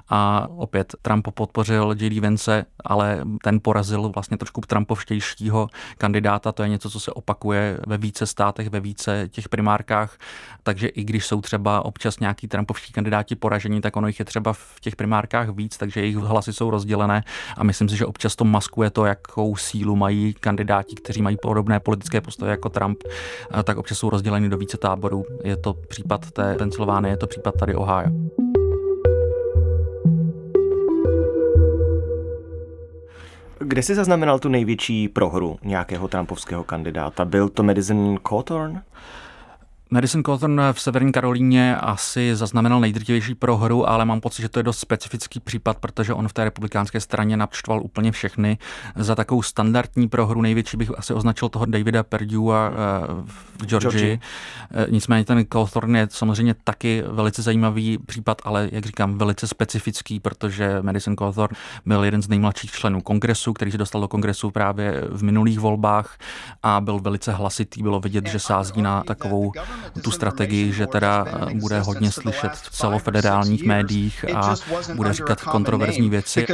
A 0.08 0.46
opět 0.56 0.94
Trump 1.02 1.28
podpořil 1.34 1.94
J.D. 1.98 2.20
Vence, 2.20 2.64
ale 2.84 3.20
ten 3.42 3.60
porazil 3.62 4.08
vlastně 4.08 4.36
trošku 4.36 4.60
Trumpovštějšího 4.60 5.68
kandidáta. 5.98 6.52
To 6.52 6.62
je 6.62 6.68
něco, 6.68 6.90
co 6.90 7.00
se 7.00 7.12
opakuje 7.12 7.78
ve 7.86 7.98
více 7.98 8.26
státech, 8.26 8.70
ve 8.70 8.80
více 8.80 9.28
těch 9.28 9.48
primárkách. 9.48 10.18
Takže 10.62 10.88
i 10.88 11.04
když 11.04 11.26
jsou 11.26 11.40
třeba 11.40 11.84
občas 11.84 12.20
nějaký 12.20 12.48
Trumpovští 12.48 12.92
kandidáti 12.92 13.34
poražení, 13.34 13.80
tak 13.80 13.96
ono 13.96 14.06
jich 14.06 14.18
je 14.18 14.24
třeba 14.24 14.52
v 14.52 14.80
těch 14.80 14.96
primárkách 14.96 15.48
víc, 15.48 15.76
takže 15.76 16.00
jejich 16.00 16.16
hlasy 16.16 16.52
jsou 16.52 16.70
rozdělené. 16.70 17.22
A 17.56 17.64
myslím 17.64 17.88
si, 17.88 17.96
že 17.96 18.06
občas 18.06 18.36
to 18.36 18.44
maskuje 18.44 18.90
to, 18.90 19.04
jakou 19.04 19.56
sílu 19.56 19.96
mají 19.96 20.34
kandidáti, 20.34 20.96
kteří 20.96 21.22
mají 21.22 21.36
podobné 21.42 21.80
politické 21.80 22.20
postoje 22.20 22.50
jako 22.50 22.68
Trump, 22.68 22.98
tak 23.64 23.78
občas 23.78 23.98
jsou 23.98 24.10
rozděleny 24.10 24.48
do 24.48 24.58
více 24.58 24.76
táborů. 24.76 25.24
Je 25.44 25.56
to 25.56 25.74
případ 25.74 26.30
té 26.30 26.54
Pensylvánie, 26.54 27.15
je 27.16 27.20
to 27.20 27.26
případ 27.26 27.54
tady 27.56 27.74
Ohio. 27.74 28.10
Kde 33.58 33.82
jsi 33.82 33.94
zaznamenal 33.94 34.38
tu 34.38 34.48
největší 34.48 35.08
prohru 35.08 35.58
nějakého 35.62 36.08
trumpovského 36.08 36.64
kandidáta? 36.64 37.24
Byl 37.24 37.48
to 37.48 37.62
Madison 37.62 38.18
Cawthorn? 38.28 38.80
Madison 39.90 40.22
Cawthorn 40.22 40.60
v 40.72 40.80
Severní 40.80 41.12
Karolíně 41.12 41.76
asi 41.76 42.36
zaznamenal 42.36 42.80
nejdrtivější 42.80 43.34
prohru, 43.34 43.88
ale 43.88 44.04
mám 44.04 44.20
pocit, 44.20 44.42
že 44.42 44.48
to 44.48 44.58
je 44.58 44.62
dost 44.62 44.78
specifický 44.78 45.40
případ, 45.40 45.78
protože 45.78 46.14
on 46.14 46.28
v 46.28 46.32
té 46.32 46.44
republikánské 46.44 47.00
straně 47.00 47.36
napštval 47.36 47.82
úplně 47.82 48.12
všechny. 48.12 48.58
Za 48.96 49.14
takovou 49.14 49.42
standardní 49.42 50.08
prohru 50.08 50.42
největší 50.42 50.76
bych 50.76 50.98
asi 50.98 51.14
označil 51.14 51.48
toho 51.48 51.66
Davida 51.66 52.02
Perdua 52.02 52.70
eh, 52.70 52.74
v 53.58 53.66
Georgii. 53.66 53.90
Georgii. 53.90 54.20
Eh, 54.74 54.86
nicméně 54.90 55.24
ten 55.24 55.44
Cawthorn 55.52 55.96
je 55.96 56.08
samozřejmě 56.10 56.54
taky 56.64 57.02
velice 57.06 57.42
zajímavý 57.42 57.98
případ, 57.98 58.42
ale 58.44 58.68
jak 58.72 58.86
říkám, 58.86 59.18
velice 59.18 59.46
specifický, 59.46 60.20
protože 60.20 60.78
Madison 60.82 61.16
Cawthorn 61.16 61.56
byl 61.86 62.04
jeden 62.04 62.22
z 62.22 62.28
nejmladších 62.28 62.70
členů 62.70 63.00
kongresu, 63.00 63.52
který 63.52 63.70
se 63.70 63.78
dostal 63.78 64.00
do 64.00 64.08
kongresu 64.08 64.50
právě 64.50 65.02
v 65.10 65.22
minulých 65.22 65.60
volbách 65.60 66.18
a 66.62 66.80
byl 66.80 66.98
velice 66.98 67.32
hlasitý. 67.32 67.82
Bylo 67.82 68.00
vidět, 68.00 68.26
že 68.26 68.38
sází 68.38 68.82
na 68.82 69.02
takovou 69.02 69.52
tu 70.02 70.10
strategii, 70.10 70.72
že 70.72 70.86
teda 70.86 71.24
eh, 71.28 71.54
bude 71.54 71.80
hodně 71.80 72.12
slyšet 72.12 72.52
v 72.52 72.70
celofederálních 72.70 73.64
médiích 73.64 74.24
a 74.34 74.54
bude 74.94 75.12
říkat 75.12 75.40
kontroverzní 75.40 76.10
věci. 76.10 76.46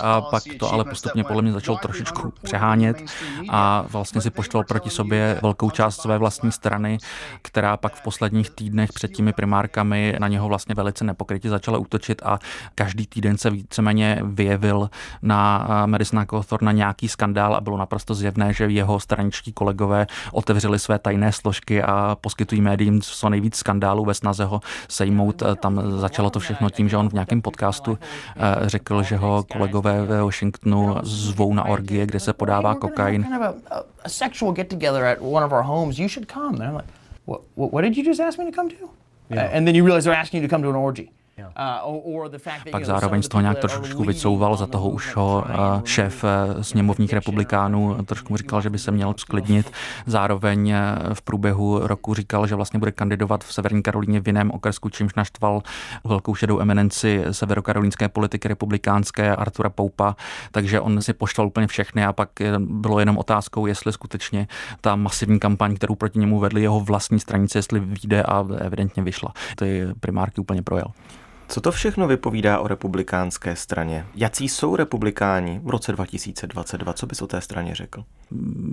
A 0.00 0.20
pak 0.20 0.42
to 0.58 0.72
ale 0.72 0.84
postupně 0.84 1.24
podle 1.24 1.42
mě 1.42 1.52
začal 1.52 1.76
trošičku 1.76 2.32
přehánět 2.42 3.02
a 3.48 3.84
vlastně 3.88 4.20
si 4.20 4.30
poštval 4.30 4.64
proti 4.64 4.90
sobě 4.90 5.38
velkou 5.42 5.70
část 5.70 6.00
své 6.00 6.18
vlastní 6.18 6.52
strany, 6.52 6.98
která 7.42 7.76
pak 7.76 7.94
v 7.94 8.02
posledních 8.02 8.50
týdnech 8.50 8.92
před 8.92 9.12
těmi 9.12 9.32
primárkami 9.32 10.16
na 10.20 10.28
něho 10.28 10.48
vlastně 10.48 10.74
velice 10.74 11.04
nepokrytě 11.04 11.50
začala 11.50 11.78
útočit 11.78 12.22
a 12.24 12.38
každý 12.74 13.06
týden 13.06 13.38
se 13.38 13.50
víceméně 13.50 14.20
vyjevil 14.24 14.90
na 15.22 15.68
eh, 15.70 15.86
Madisona 15.86 16.26
Cawthorn 16.30 16.64
na 16.64 16.72
nějaký 16.72 17.08
skandál 17.08 17.54
a 17.54 17.60
bylo 17.60 17.76
naprosto 17.76 18.14
zjevné, 18.14 18.52
že 18.52 18.64
jeho 18.64 19.00
straničtí 19.00 19.52
kolegové 19.52 20.06
otevřeli 20.32 20.78
své 20.78 20.98
tajné 20.98 21.32
složky 21.32 21.82
a 21.82 22.16
poskytují 22.20 22.60
médiím 22.60 23.00
co 23.00 23.28
nejvíc 23.28 23.56
skandálů 23.56 24.04
ve 24.04 24.14
snaze 24.14 24.44
ho 24.44 24.60
sejmout. 24.88 25.42
Tam 25.60 26.00
začalo 26.00 26.30
to 26.30 26.40
všechno 26.40 26.70
tím, 26.70 26.88
že 26.88 26.96
on 26.96 27.08
v 27.08 27.12
nějakém 27.12 27.42
podcastu 27.42 27.98
eh, 28.36 28.68
řekl, 28.68 29.02
že 29.02 29.16
ho 29.16 29.44
kolegové 29.52 30.04
ve 30.04 30.22
Washingtonu 30.22 30.96
zvou 31.02 31.54
na 31.54 31.64
orgie, 31.64 32.06
kde 32.06 32.20
se 32.20 32.32
podává 32.32 32.74
kokain. 32.74 33.26
What 37.56 37.84
did 37.84 37.96
you 37.96 38.04
just 38.04 38.20
ask 38.20 38.38
me 38.38 38.44
to 38.44 38.52
come 38.52 38.70
to? 38.70 38.88
Yeah. 39.30 39.56
And 39.56 39.64
then 39.66 39.76
you 39.76 39.84
realize 39.84 40.04
they're 40.04 40.20
asking 40.20 40.42
you 40.42 40.48
to 40.48 40.54
come 40.56 40.62
to 40.62 40.70
an 40.70 40.76
orgy. 40.76 41.08
Pak 42.70 42.84
zároveň 42.84 43.22
z 43.22 43.28
toho 43.28 43.40
nějak 43.40 43.58
trošku 43.58 44.04
vycouval, 44.04 44.56
za 44.56 44.66
toho 44.66 44.90
už 44.90 45.16
ho 45.16 45.44
uh, 45.48 45.84
šéf 45.84 46.24
uh, 46.24 46.62
sněmovních 46.62 47.12
republikánů 47.12 48.04
trošku 48.04 48.36
říkal, 48.36 48.62
že 48.62 48.70
by 48.70 48.78
se 48.78 48.90
měl 48.90 49.14
sklidnit. 49.16 49.72
Zároveň 50.06 50.74
v 51.14 51.22
průběhu 51.22 51.78
roku 51.86 52.14
říkal, 52.14 52.46
že 52.46 52.54
vlastně 52.54 52.78
bude 52.78 52.92
kandidovat 52.92 53.44
v 53.44 53.52
Severní 53.52 53.82
Karolíně 53.82 54.20
v 54.20 54.26
jiném 54.26 54.50
okresku, 54.50 54.88
čímž 54.88 55.14
naštval 55.14 55.62
velkou 56.04 56.34
šedou 56.34 56.60
eminenci 56.60 57.24
severokarolínské 57.30 58.08
politiky 58.08 58.48
republikánské 58.48 59.36
Artura 59.36 59.70
Poupa, 59.70 60.16
takže 60.50 60.80
on 60.80 61.02
si 61.02 61.12
poštval 61.12 61.46
úplně 61.46 61.66
všechny 61.66 62.04
a 62.04 62.12
pak 62.12 62.28
bylo 62.58 63.00
jenom 63.00 63.18
otázkou, 63.18 63.66
jestli 63.66 63.92
skutečně 63.92 64.48
ta 64.80 64.96
masivní 64.96 65.38
kampaň, 65.38 65.76
kterou 65.76 65.94
proti 65.94 66.18
němu 66.18 66.38
vedli 66.38 66.62
jeho 66.62 66.80
vlastní 66.80 67.20
stranice, 67.20 67.58
jestli 67.58 67.80
vyjde 67.80 68.22
a 68.22 68.44
evidentně 68.58 69.02
vyšla. 69.02 69.32
Ty 69.56 69.86
primárky 70.00 70.40
úplně 70.40 70.62
projel. 70.62 70.86
Co 71.50 71.60
to 71.60 71.72
všechno 71.72 72.06
vypovídá 72.06 72.58
o 72.58 72.68
republikánské 72.68 73.56
straně? 73.56 74.06
Jací 74.14 74.48
jsou 74.48 74.76
republikáni 74.76 75.60
v 75.64 75.70
roce 75.70 75.92
2022? 75.92 76.92
Co 76.92 77.06
bys 77.06 77.22
o 77.22 77.26
té 77.26 77.40
straně 77.40 77.74
řekl? 77.74 78.04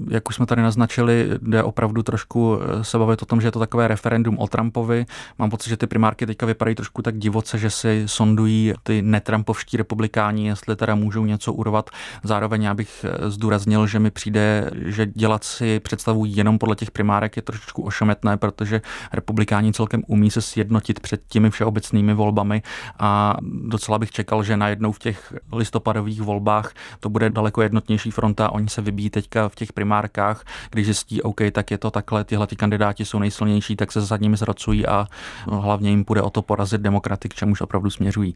Jak 0.09 0.29
už 0.29 0.35
jsme 0.35 0.45
tady 0.45 0.61
naznačili, 0.61 1.29
jde 1.41 1.63
opravdu 1.63 2.03
trošku 2.03 2.59
eh, 2.59 2.83
se 2.83 2.97
bavit 2.97 3.21
o 3.21 3.25
tom, 3.25 3.41
že 3.41 3.47
je 3.47 3.51
to 3.51 3.59
takové 3.59 3.87
referendum 3.87 4.39
o 4.39 4.47
Trumpovi. 4.47 5.05
Mám 5.39 5.49
pocit, 5.49 5.69
že 5.69 5.77
ty 5.77 5.87
primárky 5.87 6.25
teďka 6.25 6.45
vypadají 6.45 6.75
trošku 6.75 7.01
tak 7.01 7.17
divoce, 7.17 7.57
že 7.57 7.69
si 7.69 8.03
sondují 8.05 8.73
ty 8.83 9.01
netrampovští 9.01 9.77
republikáni, 9.77 10.47
jestli 10.47 10.75
teda 10.75 10.95
můžou 10.95 11.25
něco 11.25 11.53
urvat. 11.53 11.89
Zároveň 12.23 12.63
já 12.63 12.73
bych 12.73 13.05
eh, 13.05 13.31
zdůraznil, 13.31 13.87
že 13.87 13.99
mi 13.99 14.11
přijde, 14.11 14.71
že 14.85 15.05
dělat 15.05 15.43
si 15.43 15.79
představu 15.79 16.25
jenom 16.25 16.57
podle 16.57 16.75
těch 16.75 16.91
primárek 16.91 17.35
je 17.35 17.41
trošičku 17.41 17.81
ošemetné, 17.81 18.37
protože 18.37 18.81
republikáni 19.13 19.73
celkem 19.73 20.03
umí 20.07 20.31
se 20.31 20.41
sjednotit 20.41 20.99
před 20.99 21.21
těmi 21.27 21.49
všeobecnými 21.49 22.13
volbami 22.13 22.61
a 22.99 23.37
docela 23.41 23.99
bych 23.99 24.11
čekal, 24.11 24.43
že 24.43 24.57
najednou 24.57 24.91
v 24.91 24.99
těch 24.99 25.33
listopadových 25.53 26.21
volbách 26.21 26.73
to 26.99 27.09
bude 27.09 27.29
daleko 27.29 27.61
jednotnější 27.61 28.11
fronta. 28.11 28.51
Oni 28.51 28.69
se 28.69 28.81
vybíjí 28.81 29.09
teďka 29.09 29.49
v 29.49 29.55
těch 29.55 29.73
primárkách, 29.73 30.43
když 30.71 30.85
zjistí, 30.85 31.21
OK, 31.21 31.41
tak 31.51 31.71
je 31.71 31.77
to 31.77 31.91
takhle, 31.91 32.23
tyhle 32.23 32.47
ty 32.47 32.55
kandidáti 32.55 33.05
jsou 33.05 33.19
nejsilnější, 33.19 33.75
tak 33.75 33.91
se 33.91 34.01
za 34.01 34.17
nimi 34.17 34.37
zracují 34.37 34.87
a 34.87 35.07
hlavně 35.51 35.89
jim 35.89 36.03
bude 36.03 36.21
o 36.21 36.29
to 36.29 36.41
porazit 36.41 36.81
demokraty, 36.81 37.29
k 37.29 37.33
čemuž 37.33 37.61
opravdu 37.61 37.89
směřují. 37.89 38.35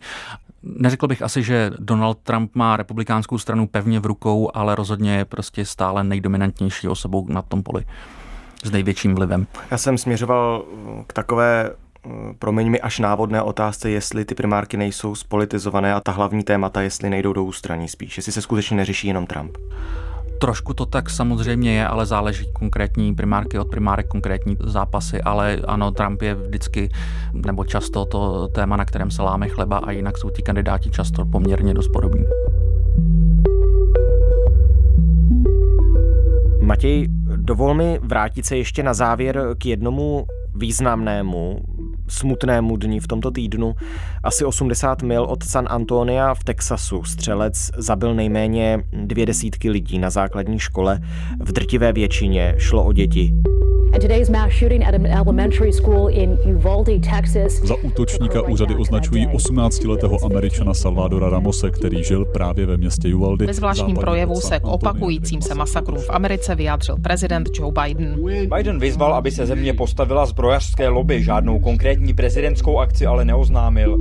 Neřekl 0.63 1.07
bych 1.07 1.21
asi, 1.21 1.43
že 1.43 1.71
Donald 1.79 2.17
Trump 2.23 2.55
má 2.55 2.77
republikánskou 2.77 3.37
stranu 3.37 3.67
pevně 3.67 3.99
v 3.99 4.05
rukou, 4.05 4.51
ale 4.53 4.75
rozhodně 4.75 5.15
je 5.15 5.25
prostě 5.25 5.65
stále 5.65 6.03
nejdominantnější 6.03 6.87
osobou 6.87 7.27
na 7.29 7.41
tom 7.41 7.63
poli 7.63 7.85
s 8.63 8.71
největším 8.71 9.15
vlivem. 9.15 9.47
Já 9.71 9.77
jsem 9.77 9.97
směřoval 9.97 10.65
k 11.07 11.13
takové 11.13 11.71
promiň 12.39 12.69
mi 12.69 12.81
až 12.81 12.99
návodné 12.99 13.41
otázce, 13.41 13.89
jestli 13.89 14.25
ty 14.25 14.35
primárky 14.35 14.77
nejsou 14.77 15.15
spolitizované 15.15 15.93
a 15.93 15.99
ta 15.99 16.11
hlavní 16.11 16.43
témata, 16.43 16.81
jestli 16.81 17.09
nejdou 17.09 17.33
do 17.33 17.43
ústraní 17.43 17.87
spíš, 17.87 18.17
jestli 18.17 18.31
se 18.31 18.41
skutečně 18.41 18.77
neřeší 18.77 19.07
jenom 19.07 19.25
Trump. 19.27 19.57
Trošku 20.39 20.73
to 20.73 20.85
tak 20.85 21.09
samozřejmě 21.09 21.73
je, 21.73 21.87
ale 21.87 22.05
záleží 22.05 22.51
konkrétní 22.53 23.15
primárky 23.15 23.59
od 23.59 23.69
primárek, 23.69 24.07
konkrétní 24.07 24.57
zápasy, 24.59 25.21
ale 25.21 25.59
ano, 25.67 25.91
Trump 25.91 26.21
je 26.21 26.35
vždycky 26.35 26.89
nebo 27.33 27.65
často 27.65 28.05
to 28.05 28.47
téma, 28.47 28.77
na 28.77 28.85
kterém 28.85 29.11
se 29.11 29.21
láme 29.21 29.47
chleba 29.47 29.77
a 29.77 29.91
jinak 29.91 30.17
jsou 30.17 30.29
ti 30.29 30.41
kandidáti 30.41 30.89
často 30.89 31.25
poměrně 31.25 31.73
dost 31.73 31.87
podobní. 31.87 32.25
Matěj, 36.61 37.07
dovol 37.35 37.73
mi 37.73 37.99
vrátit 38.03 38.45
se 38.45 38.57
ještě 38.57 38.83
na 38.83 38.93
závěr 38.93 39.55
k 39.57 39.65
jednomu 39.65 40.25
významnému 40.55 41.59
smutnému 42.09 42.77
dni 42.77 42.99
v 42.99 43.07
tomto 43.07 43.31
týdnu. 43.31 43.75
Asi 44.23 44.45
80 44.45 45.01
mil 45.01 45.23
od 45.23 45.43
San 45.43 45.65
Antonia 45.69 46.33
v 46.33 46.43
Texasu 46.43 47.03
střelec 47.03 47.71
zabil 47.77 48.15
nejméně 48.15 48.83
dvě 48.93 49.25
desítky 49.25 49.69
lidí 49.69 49.99
na 49.99 50.09
základní 50.09 50.59
škole. 50.59 50.99
V 51.39 51.51
drtivé 51.51 51.93
většině 51.93 52.55
šlo 52.57 52.85
o 52.85 52.93
děti. 52.93 53.33
Za 57.63 57.75
útočníka 57.75 58.41
úřady 58.41 58.75
označují 58.75 59.27
18-letého 59.27 60.25
američana 60.25 60.73
Salvadora 60.73 61.29
Ramose, 61.29 61.71
který 61.71 62.03
žil 62.03 62.25
právě 62.25 62.65
ve 62.65 62.77
městě 62.77 63.15
Uvalde. 63.15 63.45
Ve 63.45 63.53
zvláštním 63.53 63.95
projevu 63.95 64.35
se 64.35 64.59
k 64.59 64.67
opakujícím 64.67 65.41
se 65.41 65.55
masakrům 65.55 65.97
v 65.97 66.09
Americe 66.09 66.55
vyjádřil 66.55 66.97
prezident 66.97 67.49
Joe 67.53 67.73
Biden. 67.83 68.19
Biden 68.55 68.79
vyzval, 68.79 69.13
aby 69.13 69.31
se 69.31 69.45
země 69.45 69.73
postavila 69.73 70.25
zbrojařské 70.25 70.87
lobby, 70.87 71.23
žádnou 71.23 71.59
konkrétní 71.59 72.13
prezidentskou 72.13 72.79
akci 72.79 73.05
ale 73.05 73.25
neoznámil. 73.25 73.99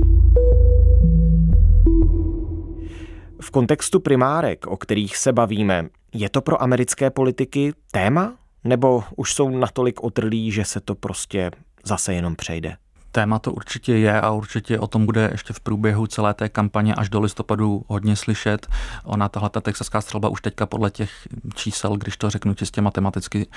V 3.41 3.51
kontextu 3.51 3.99
primárek, 3.99 4.67
o 4.67 4.77
kterých 4.77 5.17
se 5.17 5.33
bavíme, 5.33 5.85
je 6.13 6.29
to 6.29 6.41
pro 6.41 6.61
americké 6.61 7.09
politiky 7.09 7.73
téma? 7.91 8.33
Nebo 8.63 9.03
už 9.15 9.33
jsou 9.33 9.49
natolik 9.49 10.03
otrlí, 10.03 10.51
že 10.51 10.65
se 10.65 10.79
to 10.79 10.95
prostě 10.95 11.51
zase 11.83 12.13
jenom 12.13 12.35
přejde? 12.35 12.77
Téma 13.11 13.39
to 13.39 13.51
určitě 13.51 13.97
je 13.97 14.21
a 14.21 14.31
určitě 14.31 14.79
o 14.79 14.87
tom 14.87 15.05
bude 15.05 15.29
ještě 15.31 15.53
v 15.53 15.59
průběhu 15.59 16.07
celé 16.07 16.33
té 16.33 16.49
kampaně 16.49 16.95
až 16.95 17.09
do 17.09 17.19
listopadu 17.19 17.83
hodně 17.87 18.15
slyšet. 18.15 18.67
Ona, 19.03 19.29
tahle 19.29 19.49
ta 19.49 19.61
texaská 19.61 20.01
střelba 20.01 20.29
už 20.29 20.41
teďka 20.41 20.65
podle 20.65 20.91
těch 20.91 21.11
čísel, 21.55 21.97
když 21.97 22.17
to 22.17 22.29
řeknu 22.29 22.53
čistě 22.53 22.81
matematicky, 22.81 23.47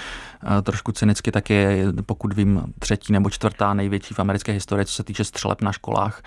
eh, 0.58 0.62
trošku 0.62 0.92
cynicky, 0.92 1.32
tak 1.32 1.50
je, 1.50 1.86
pokud 2.06 2.32
vím, 2.32 2.62
třetí 2.78 3.12
nebo 3.12 3.30
čtvrtá 3.30 3.74
největší 3.74 4.14
v 4.14 4.18
americké 4.18 4.52
historii, 4.52 4.86
co 4.86 4.94
se 4.94 5.04
týče 5.04 5.24
střeleb 5.24 5.62
na 5.62 5.72
školách. 5.72 6.22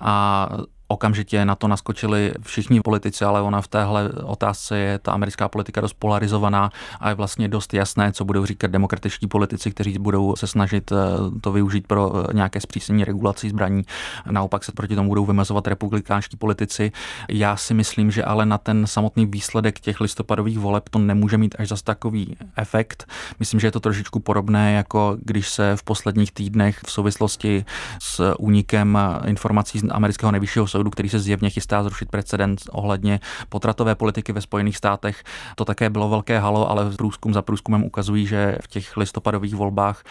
A 0.00 0.48
Okamžitě 0.88 1.44
na 1.44 1.54
to 1.54 1.68
naskočili 1.68 2.32
všichni 2.40 2.80
politici, 2.80 3.24
ale 3.24 3.42
ona 3.42 3.60
v 3.60 3.68
téhle 3.68 4.08
otázce 4.08 4.78
je 4.78 4.98
ta 4.98 5.12
americká 5.12 5.48
politika 5.48 5.80
dost 5.80 5.92
polarizovaná 5.92 6.70
a 7.00 7.08
je 7.08 7.14
vlastně 7.14 7.48
dost 7.48 7.74
jasné, 7.74 8.12
co 8.12 8.24
budou 8.24 8.46
říkat 8.46 8.70
demokratičtí 8.70 9.26
politici, 9.26 9.70
kteří 9.70 9.98
budou 9.98 10.36
se 10.36 10.46
snažit 10.46 10.92
eh, 10.92 10.96
to 11.40 11.52
využít 11.52 11.86
pro 11.86 12.12
eh, 12.14 12.34
nějaké 12.34 12.60
zpřísnění 12.60 13.04
regulací 13.04 13.48
zbraní. 13.48 13.82
Naopak 14.30 14.64
se 14.64 14.72
proti 14.72 14.94
tomu 14.94 15.08
budou 15.08 15.26
vymezovat 15.26 15.66
republikánští 15.66 16.36
politici. 16.36 16.92
Já 17.28 17.56
si 17.56 17.74
myslím, 17.74 18.10
že 18.10 18.24
ale 18.24 18.46
na 18.46 18.58
ten 18.58 18.86
samotný 18.86 19.26
výsledek 19.26 19.80
těch 19.80 20.00
listopadových 20.00 20.58
voleb 20.58 20.88
to 20.88 20.98
nemůže 20.98 21.38
mít 21.38 21.54
až 21.58 21.68
zas 21.68 21.82
takový 21.82 22.36
efekt. 22.56 23.06
Myslím, 23.38 23.60
že 23.60 23.66
je 23.66 23.70
to 23.70 23.80
trošičku 23.80 24.20
podobné, 24.20 24.72
jako 24.72 25.16
když 25.20 25.48
se 25.48 25.76
v 25.76 25.82
posledních 25.82 26.32
týdnech 26.32 26.80
v 26.86 26.90
souvislosti 26.92 27.64
s 27.98 28.34
únikem 28.38 28.98
informací 29.24 29.78
z 29.78 29.84
amerického 29.90 30.32
nejvyššího 30.32 30.66
soudu 30.66 30.81
soudu, 30.82 30.90
který 30.90 31.08
se 31.08 31.18
zjevně 31.18 31.50
chystá 31.50 31.82
zrušit 31.82 32.08
precedent 32.10 32.60
ohledně 32.70 33.20
potratové 33.48 33.94
politiky 33.94 34.32
ve 34.32 34.40
Spojených 34.40 34.76
státech. 34.76 35.24
To 35.56 35.64
také 35.64 35.90
bylo 35.90 36.08
velké 36.08 36.38
halo, 36.38 36.70
ale 36.70 36.90
průzkum 36.90 37.34
za 37.34 37.42
průzkumem 37.42 37.84
ukazují, 37.84 38.26
že 38.26 38.58
v 38.62 38.68
těch 38.68 38.96
listopadových 38.96 39.54
volbách, 39.54 40.02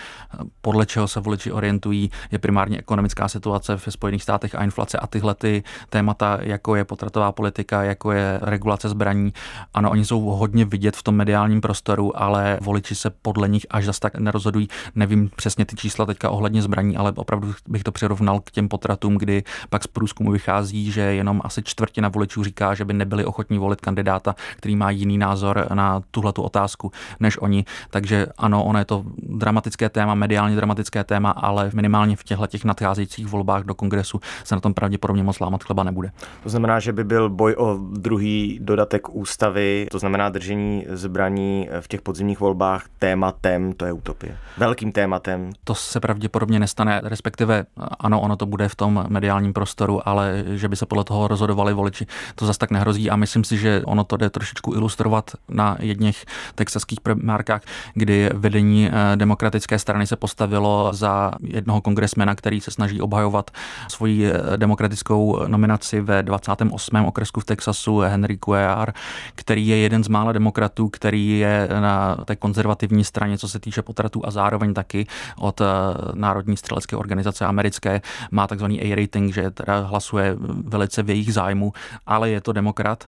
podle 0.61 0.85
čeho 0.85 1.07
se 1.07 1.19
voliči 1.19 1.51
orientují, 1.51 2.11
je 2.31 2.39
primárně 2.39 2.79
ekonomická 2.79 3.27
situace 3.27 3.75
ve 3.75 3.91
Spojených 3.91 4.23
státech 4.23 4.55
a 4.55 4.63
inflace 4.63 4.97
a 4.97 5.07
tyhle 5.07 5.35
ty 5.35 5.63
témata, 5.89 6.37
jako 6.41 6.75
je 6.75 6.85
potratová 6.85 7.31
politika, 7.31 7.83
jako 7.83 8.11
je 8.11 8.39
regulace 8.41 8.89
zbraní. 8.89 9.33
Ano, 9.73 9.91
oni 9.91 10.05
jsou 10.05 10.21
hodně 10.21 10.65
vidět 10.65 10.95
v 10.95 11.03
tom 11.03 11.15
mediálním 11.15 11.61
prostoru, 11.61 12.15
ale 12.15 12.57
voliči 12.61 12.95
se 12.95 13.09
podle 13.09 13.49
nich 13.49 13.65
až 13.69 13.85
zas 13.85 13.99
tak 13.99 14.15
nerozhodují. 14.15 14.67
Nevím 14.95 15.29
přesně 15.35 15.65
ty 15.65 15.75
čísla 15.75 16.05
teďka 16.05 16.29
ohledně 16.29 16.61
zbraní, 16.61 16.97
ale 16.97 17.11
opravdu 17.15 17.53
bych 17.67 17.83
to 17.83 17.91
přirovnal 17.91 18.39
k 18.39 18.51
těm 18.51 18.69
potratům, 18.69 19.17
kdy 19.17 19.43
pak 19.69 19.83
z 19.83 19.87
průzkumu 19.87 20.31
vychází 20.31 20.50
vychází, 20.51 20.91
že 20.91 21.01
jenom 21.01 21.41
asi 21.43 21.63
čtvrtina 21.63 22.09
voličů 22.09 22.43
říká, 22.43 22.73
že 22.73 22.85
by 22.85 22.93
nebyli 22.93 23.25
ochotní 23.25 23.57
volit 23.57 23.81
kandidáta, 23.81 24.35
který 24.55 24.75
má 24.75 24.89
jiný 24.89 25.17
názor 25.17 25.67
na 25.73 26.01
tuhle 26.11 26.33
otázku 26.37 26.91
než 27.19 27.41
oni. 27.41 27.65
Takže 27.89 28.27
ano, 28.37 28.63
ono 28.63 28.79
je 28.79 28.85
to 28.85 29.03
dramatické 29.17 29.89
téma, 29.89 30.15
mediálně 30.15 30.55
dramatické 30.55 31.03
téma, 31.03 31.31
ale 31.31 31.71
minimálně 31.73 32.15
v 32.15 32.23
těchto 32.23 32.47
těch 32.47 32.65
nadcházejících 32.65 33.27
volbách 33.27 33.63
do 33.63 33.75
kongresu 33.75 34.19
se 34.43 34.55
na 34.55 34.61
tom 34.61 34.73
pravděpodobně 34.73 35.23
moc 35.23 35.39
lámat 35.39 35.63
chleba 35.63 35.83
nebude. 35.83 36.11
To 36.43 36.49
znamená, 36.49 36.79
že 36.79 36.93
by 36.93 37.03
byl 37.03 37.29
boj 37.29 37.55
o 37.57 37.79
druhý 37.91 38.59
dodatek 38.61 39.09
ústavy, 39.09 39.87
to 39.91 39.99
znamená 39.99 40.29
držení 40.29 40.85
zbraní 40.89 41.69
v 41.79 41.87
těch 41.87 42.01
podzimních 42.01 42.39
volbách 42.39 42.85
tématem, 42.99 43.73
to 43.73 43.85
je 43.85 43.91
utopie. 43.91 44.37
Velkým 44.57 44.91
tématem. 44.91 45.51
To 45.63 45.75
se 45.75 45.99
pravděpodobně 45.99 46.59
nestane, 46.59 47.01
respektive 47.03 47.65
ano, 47.99 48.21
ono 48.21 48.35
to 48.35 48.45
bude 48.45 48.67
v 48.67 48.75
tom 48.75 49.05
mediálním 49.09 49.53
prostoru, 49.53 50.07
ale 50.07 50.40
že 50.55 50.67
by 50.67 50.75
se 50.75 50.85
podle 50.85 51.03
toho 51.03 51.27
rozhodovali 51.27 51.73
voliči, 51.73 52.05
to 52.35 52.45
zase 52.45 52.59
tak 52.59 52.71
nehrozí 52.71 53.09
a 53.09 53.15
myslím 53.15 53.43
si, 53.43 53.57
že 53.57 53.81
ono 53.85 54.03
to 54.03 54.17
jde 54.17 54.29
trošičku 54.29 54.73
ilustrovat 54.73 55.31
na 55.49 55.77
jedných 55.79 56.25
texaských 56.55 57.01
primárkách, 57.01 57.61
kdy 57.93 58.29
vedení 58.33 58.89
eh, 58.89 59.15
demokratické 59.15 59.79
strany 59.79 60.07
se 60.07 60.15
postavilo 60.15 60.89
za 60.93 61.31
jednoho 61.43 61.81
kongresmena, 61.81 62.35
který 62.35 62.61
se 62.61 62.71
snaží 62.71 63.01
obhajovat 63.01 63.51
svoji 63.87 64.31
eh, 64.31 64.57
demokratickou 64.57 65.47
nominaci 65.47 66.01
ve 66.01 66.23
28. 66.23 67.05
okresku 67.05 67.39
v 67.39 67.45
Texasu, 67.45 67.99
Henry 67.99 68.37
Cuellar, 68.37 68.93
který 69.35 69.67
je 69.67 69.77
jeden 69.77 70.03
z 70.03 70.07
mála 70.07 70.31
demokratů, 70.31 70.89
který 70.89 71.39
je 71.39 71.69
na 71.79 72.15
té 72.25 72.35
konzervativní 72.35 73.03
straně, 73.03 73.37
co 73.37 73.47
se 73.47 73.59
týče 73.59 73.81
potratů 73.81 74.25
a 74.25 74.31
zároveň 74.31 74.73
taky 74.73 75.07
od 75.37 75.61
eh, 75.61 75.65
Národní 76.13 76.57
střelecké 76.57 76.95
organizace 76.95 77.45
americké 77.45 78.01
má 78.31 78.47
takzvaný 78.47 78.81
A-rating, 78.81 79.33
že 79.33 79.51
teda 79.51 79.79
hlasuje 79.79 80.30
velice 80.65 81.03
v 81.03 81.09
jejich 81.09 81.33
zájmu, 81.33 81.71
ale 82.05 82.29
je 82.29 82.41
to 82.41 82.53
demokrat 82.53 83.03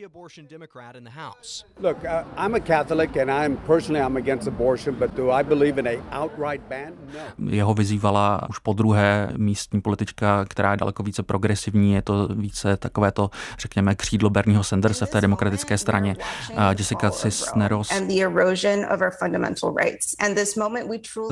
abortion 0.00 0.46
Democrat 0.48 0.96
in 0.96 1.04
the 1.04 1.10
House. 1.10 1.64
Look, 1.80 1.98
uh, 2.04 2.24
I'm 2.36 2.54
a 2.54 2.60
Catholic 2.60 3.16
and 3.16 3.30
I'm 3.30 3.56
personally 3.56 4.00
I'm 4.00 4.16
against 4.16 4.48
abortion, 4.48 4.94
but 4.94 5.14
do 5.16 5.30
I 5.30 5.42
believe 5.42 5.80
in 5.80 5.86
a 5.86 6.00
outright 6.10 6.62
ban? 6.68 6.92
No. 7.38 7.50
Jeho 7.50 7.74
vyzývala 7.74 8.48
už 8.48 8.58
po 8.58 8.72
druhé 8.72 9.32
místní 9.36 9.80
politička, 9.80 10.44
která 10.44 10.70
je 10.70 10.76
daleko 10.76 11.02
více 11.02 11.22
progresivní, 11.22 11.92
je 11.92 12.02
to 12.02 12.28
více 12.28 12.76
takové 12.76 13.12
to, 13.12 13.30
řekněme, 13.58 13.94
křídlo 13.94 14.30
Bernieho 14.30 14.64
Sandersa 14.64 15.06
v 15.06 15.10
té 15.10 15.20
demokratické 15.20 15.78
straně, 15.78 16.16
uh, 16.50 16.58
Jessica 16.78 17.10
Cisneros. 17.10 17.90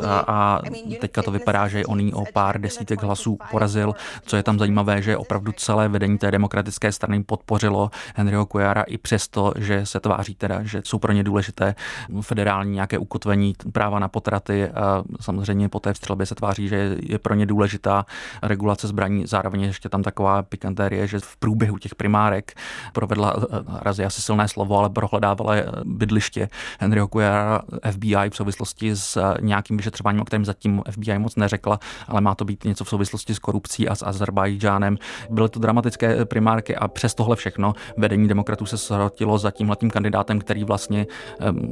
A, 0.07 0.25
a 0.27 0.61
teďka 1.01 1.23
to 1.23 1.31
vypadá, 1.31 1.69
že 1.69 1.87
on 1.87 2.01
jí 2.01 2.13
o 2.13 2.25
pár 2.33 2.61
desítek 2.61 3.03
hlasů 3.03 3.39
porazil. 3.51 3.95
Co 4.27 4.37
je 4.37 4.43
tam 4.43 4.59
zajímavé, 4.59 5.03
že 5.03 5.17
opravdu 5.17 5.53
celé 5.53 5.89
vedení 5.89 6.19
té 6.19 6.31
demokratické 6.31 6.93
strany 6.93 7.25
podpořilo 7.25 7.91
Henryho 8.15 8.50
Cuellara 8.53 8.83
i 8.83 8.99
přesto, 8.99 9.53
že 9.59 9.87
se 9.87 10.01
tváří 10.01 10.35
teda, 10.35 10.63
že 10.63 10.83
jsou 10.85 10.99
pro 10.99 11.13
ně 11.13 11.25
důležité 11.25 11.75
federální 12.21 12.73
nějaké 12.73 12.99
ukotvení 12.99 13.55
práva 13.73 13.99
na 13.99 14.09
potraty 14.09 14.69
a 14.69 15.03
samozřejmě 15.21 15.69
po 15.69 15.81
té 15.81 15.95
střelbě 15.95 16.27
se 16.27 16.35
tváří, 16.35 16.69
že 16.69 16.97
je 17.03 17.19
pro 17.19 17.35
ně 17.35 17.47
důležitá 17.47 18.07
regulace 18.43 18.89
zbraní. 18.89 19.27
Zároveň 19.27 19.63
ještě 19.63 19.89
tam 19.89 20.03
taková 20.03 20.43
pikantérie, 20.43 21.07
že 21.07 21.19
v 21.21 21.37
průběhu 21.37 21.79
těch 21.79 21.95
primárek 21.95 22.53
provedla, 22.93 23.37
razy 23.83 24.05
asi 24.05 24.23
silné 24.23 24.49
slovo, 24.49 24.79
ale 24.79 24.91
prohledávala 24.91 25.55
bydliště 25.85 26.49
Henryho 26.81 27.09
Cuellara 27.09 27.63
FBI 27.91 28.31
v 28.31 28.37
souvislosti 28.37 28.97
s 28.97 29.35
nějakým 29.41 29.77
vyšetřováním, 29.77 30.21
o 30.21 30.25
kterém 30.25 30.45
zatím 30.45 30.83
FBI 30.91 31.19
moc 31.19 31.37
neřekla, 31.37 31.79
ale 32.09 32.21
má 32.21 32.35
to 32.35 32.45
být 32.45 32.65
něco 32.65 32.85
v 32.85 32.89
souvislosti 32.89 33.35
s 33.35 33.39
korupcí 33.39 33.89
a 33.89 33.95
s 33.95 34.07
Azerbajdžánem. 34.07 34.97
Byly 35.31 35.49
to 35.49 35.61
dramatické 35.61 36.25
primárky 36.25 36.77
a 36.77 36.89
přes 36.89 37.15
tohle 37.15 37.37
všechno 37.37 37.73
vedení 37.97 38.29
demokratů 38.41 38.67
se 38.67 38.79
srotilo 38.79 39.39
za 39.39 39.51
tímhletím 39.51 39.91
kandidátem, 39.91 40.39
který 40.39 40.65
vlastně, 40.65 41.07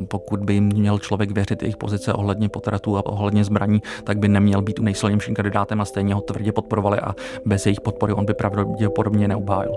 pokud 0.09 0.41
by 0.41 0.61
měl 0.61 0.99
člověk 0.99 1.31
věřit 1.31 1.63
jejich 1.63 1.77
pozice 1.77 2.13
ohledně 2.13 2.49
potratů 2.49 2.99
a 2.99 3.07
ohledně 3.07 3.45
zbraní, 3.45 3.83
tak 4.05 4.19
by 4.19 4.29
neměl 4.29 4.63
být 4.63 4.79
nejsilnějším 4.79 5.35
kandidátem 5.35 5.81
a 5.81 5.85
stejně 5.85 6.15
ho 6.15 6.21
tvrdě 6.21 6.53
podporovali 6.53 7.01
a 7.01 7.15
bez 7.45 7.67
jejich 7.67 7.81
podpory 7.81 8.13
on 8.13 8.25
by 8.25 8.35
pravděpodobně 8.35 9.29
neubhájil. 9.29 9.73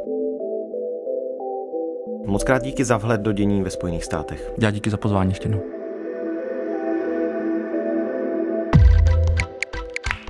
Moc 2.26 2.44
krát 2.44 2.64
díky 2.64 2.86
za 2.86 2.98
vhled 2.98 3.22
do 3.22 3.32
dění 3.32 3.64
ve 3.64 3.70
Spojených 3.70 4.04
státech. 4.04 4.54
Já 4.62 4.72
díky 4.72 4.90
za 4.90 4.98
pozvání 4.98 5.32
ještě 5.32 5.48
jednou. 5.48 5.81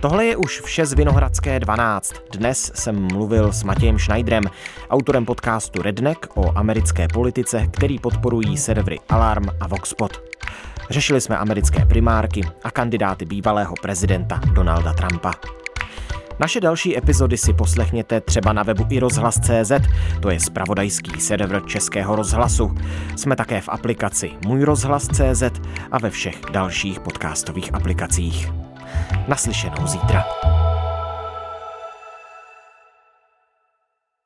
Tohle 0.01 0.25
je 0.25 0.37
už 0.37 0.61
vše 0.61 0.85
z 0.85 0.93
Vinohradské 0.93 1.59
12. 1.59 2.13
Dnes 2.31 2.71
jsem 2.75 3.07
mluvil 3.13 3.51
s 3.51 3.63
Matějem 3.63 3.99
Schneiderem, 3.99 4.43
autorem 4.89 5.25
podcastu 5.25 5.81
Redneck 5.81 6.37
o 6.37 6.57
americké 6.57 7.07
politice, 7.13 7.67
který 7.71 7.99
podporují 7.99 8.57
servery 8.57 8.99
Alarm 9.09 9.45
a 9.59 9.67
Voxpot. 9.67 10.21
Řešili 10.89 11.21
jsme 11.21 11.37
americké 11.37 11.85
primárky 11.85 12.41
a 12.63 12.71
kandidáty 12.71 13.25
bývalého 13.25 13.75
prezidenta 13.81 14.41
Donalda 14.53 14.93
Trumpa. 14.93 15.31
Naše 16.39 16.59
další 16.59 16.97
epizody 16.97 17.37
si 17.37 17.53
poslechněte 17.53 18.21
třeba 18.21 18.53
na 18.53 18.63
webu 18.63 18.85
i 18.89 18.99
rozhlas.cz, 18.99 19.71
to 20.21 20.29
je 20.29 20.39
spravodajský 20.39 21.21
server 21.21 21.65
Českého 21.65 22.15
rozhlasu. 22.15 22.75
Jsme 23.15 23.35
také 23.35 23.61
v 23.61 23.69
aplikaci 23.69 24.31
Můj 24.45 24.63
rozhlas.cz 24.63 25.43
a 25.91 25.99
ve 25.99 26.09
všech 26.09 26.41
dalších 26.51 26.99
podcastových 26.99 27.73
aplikacích. 27.73 28.60
Naslyšenou 29.27 29.87
zítra. 29.87 30.25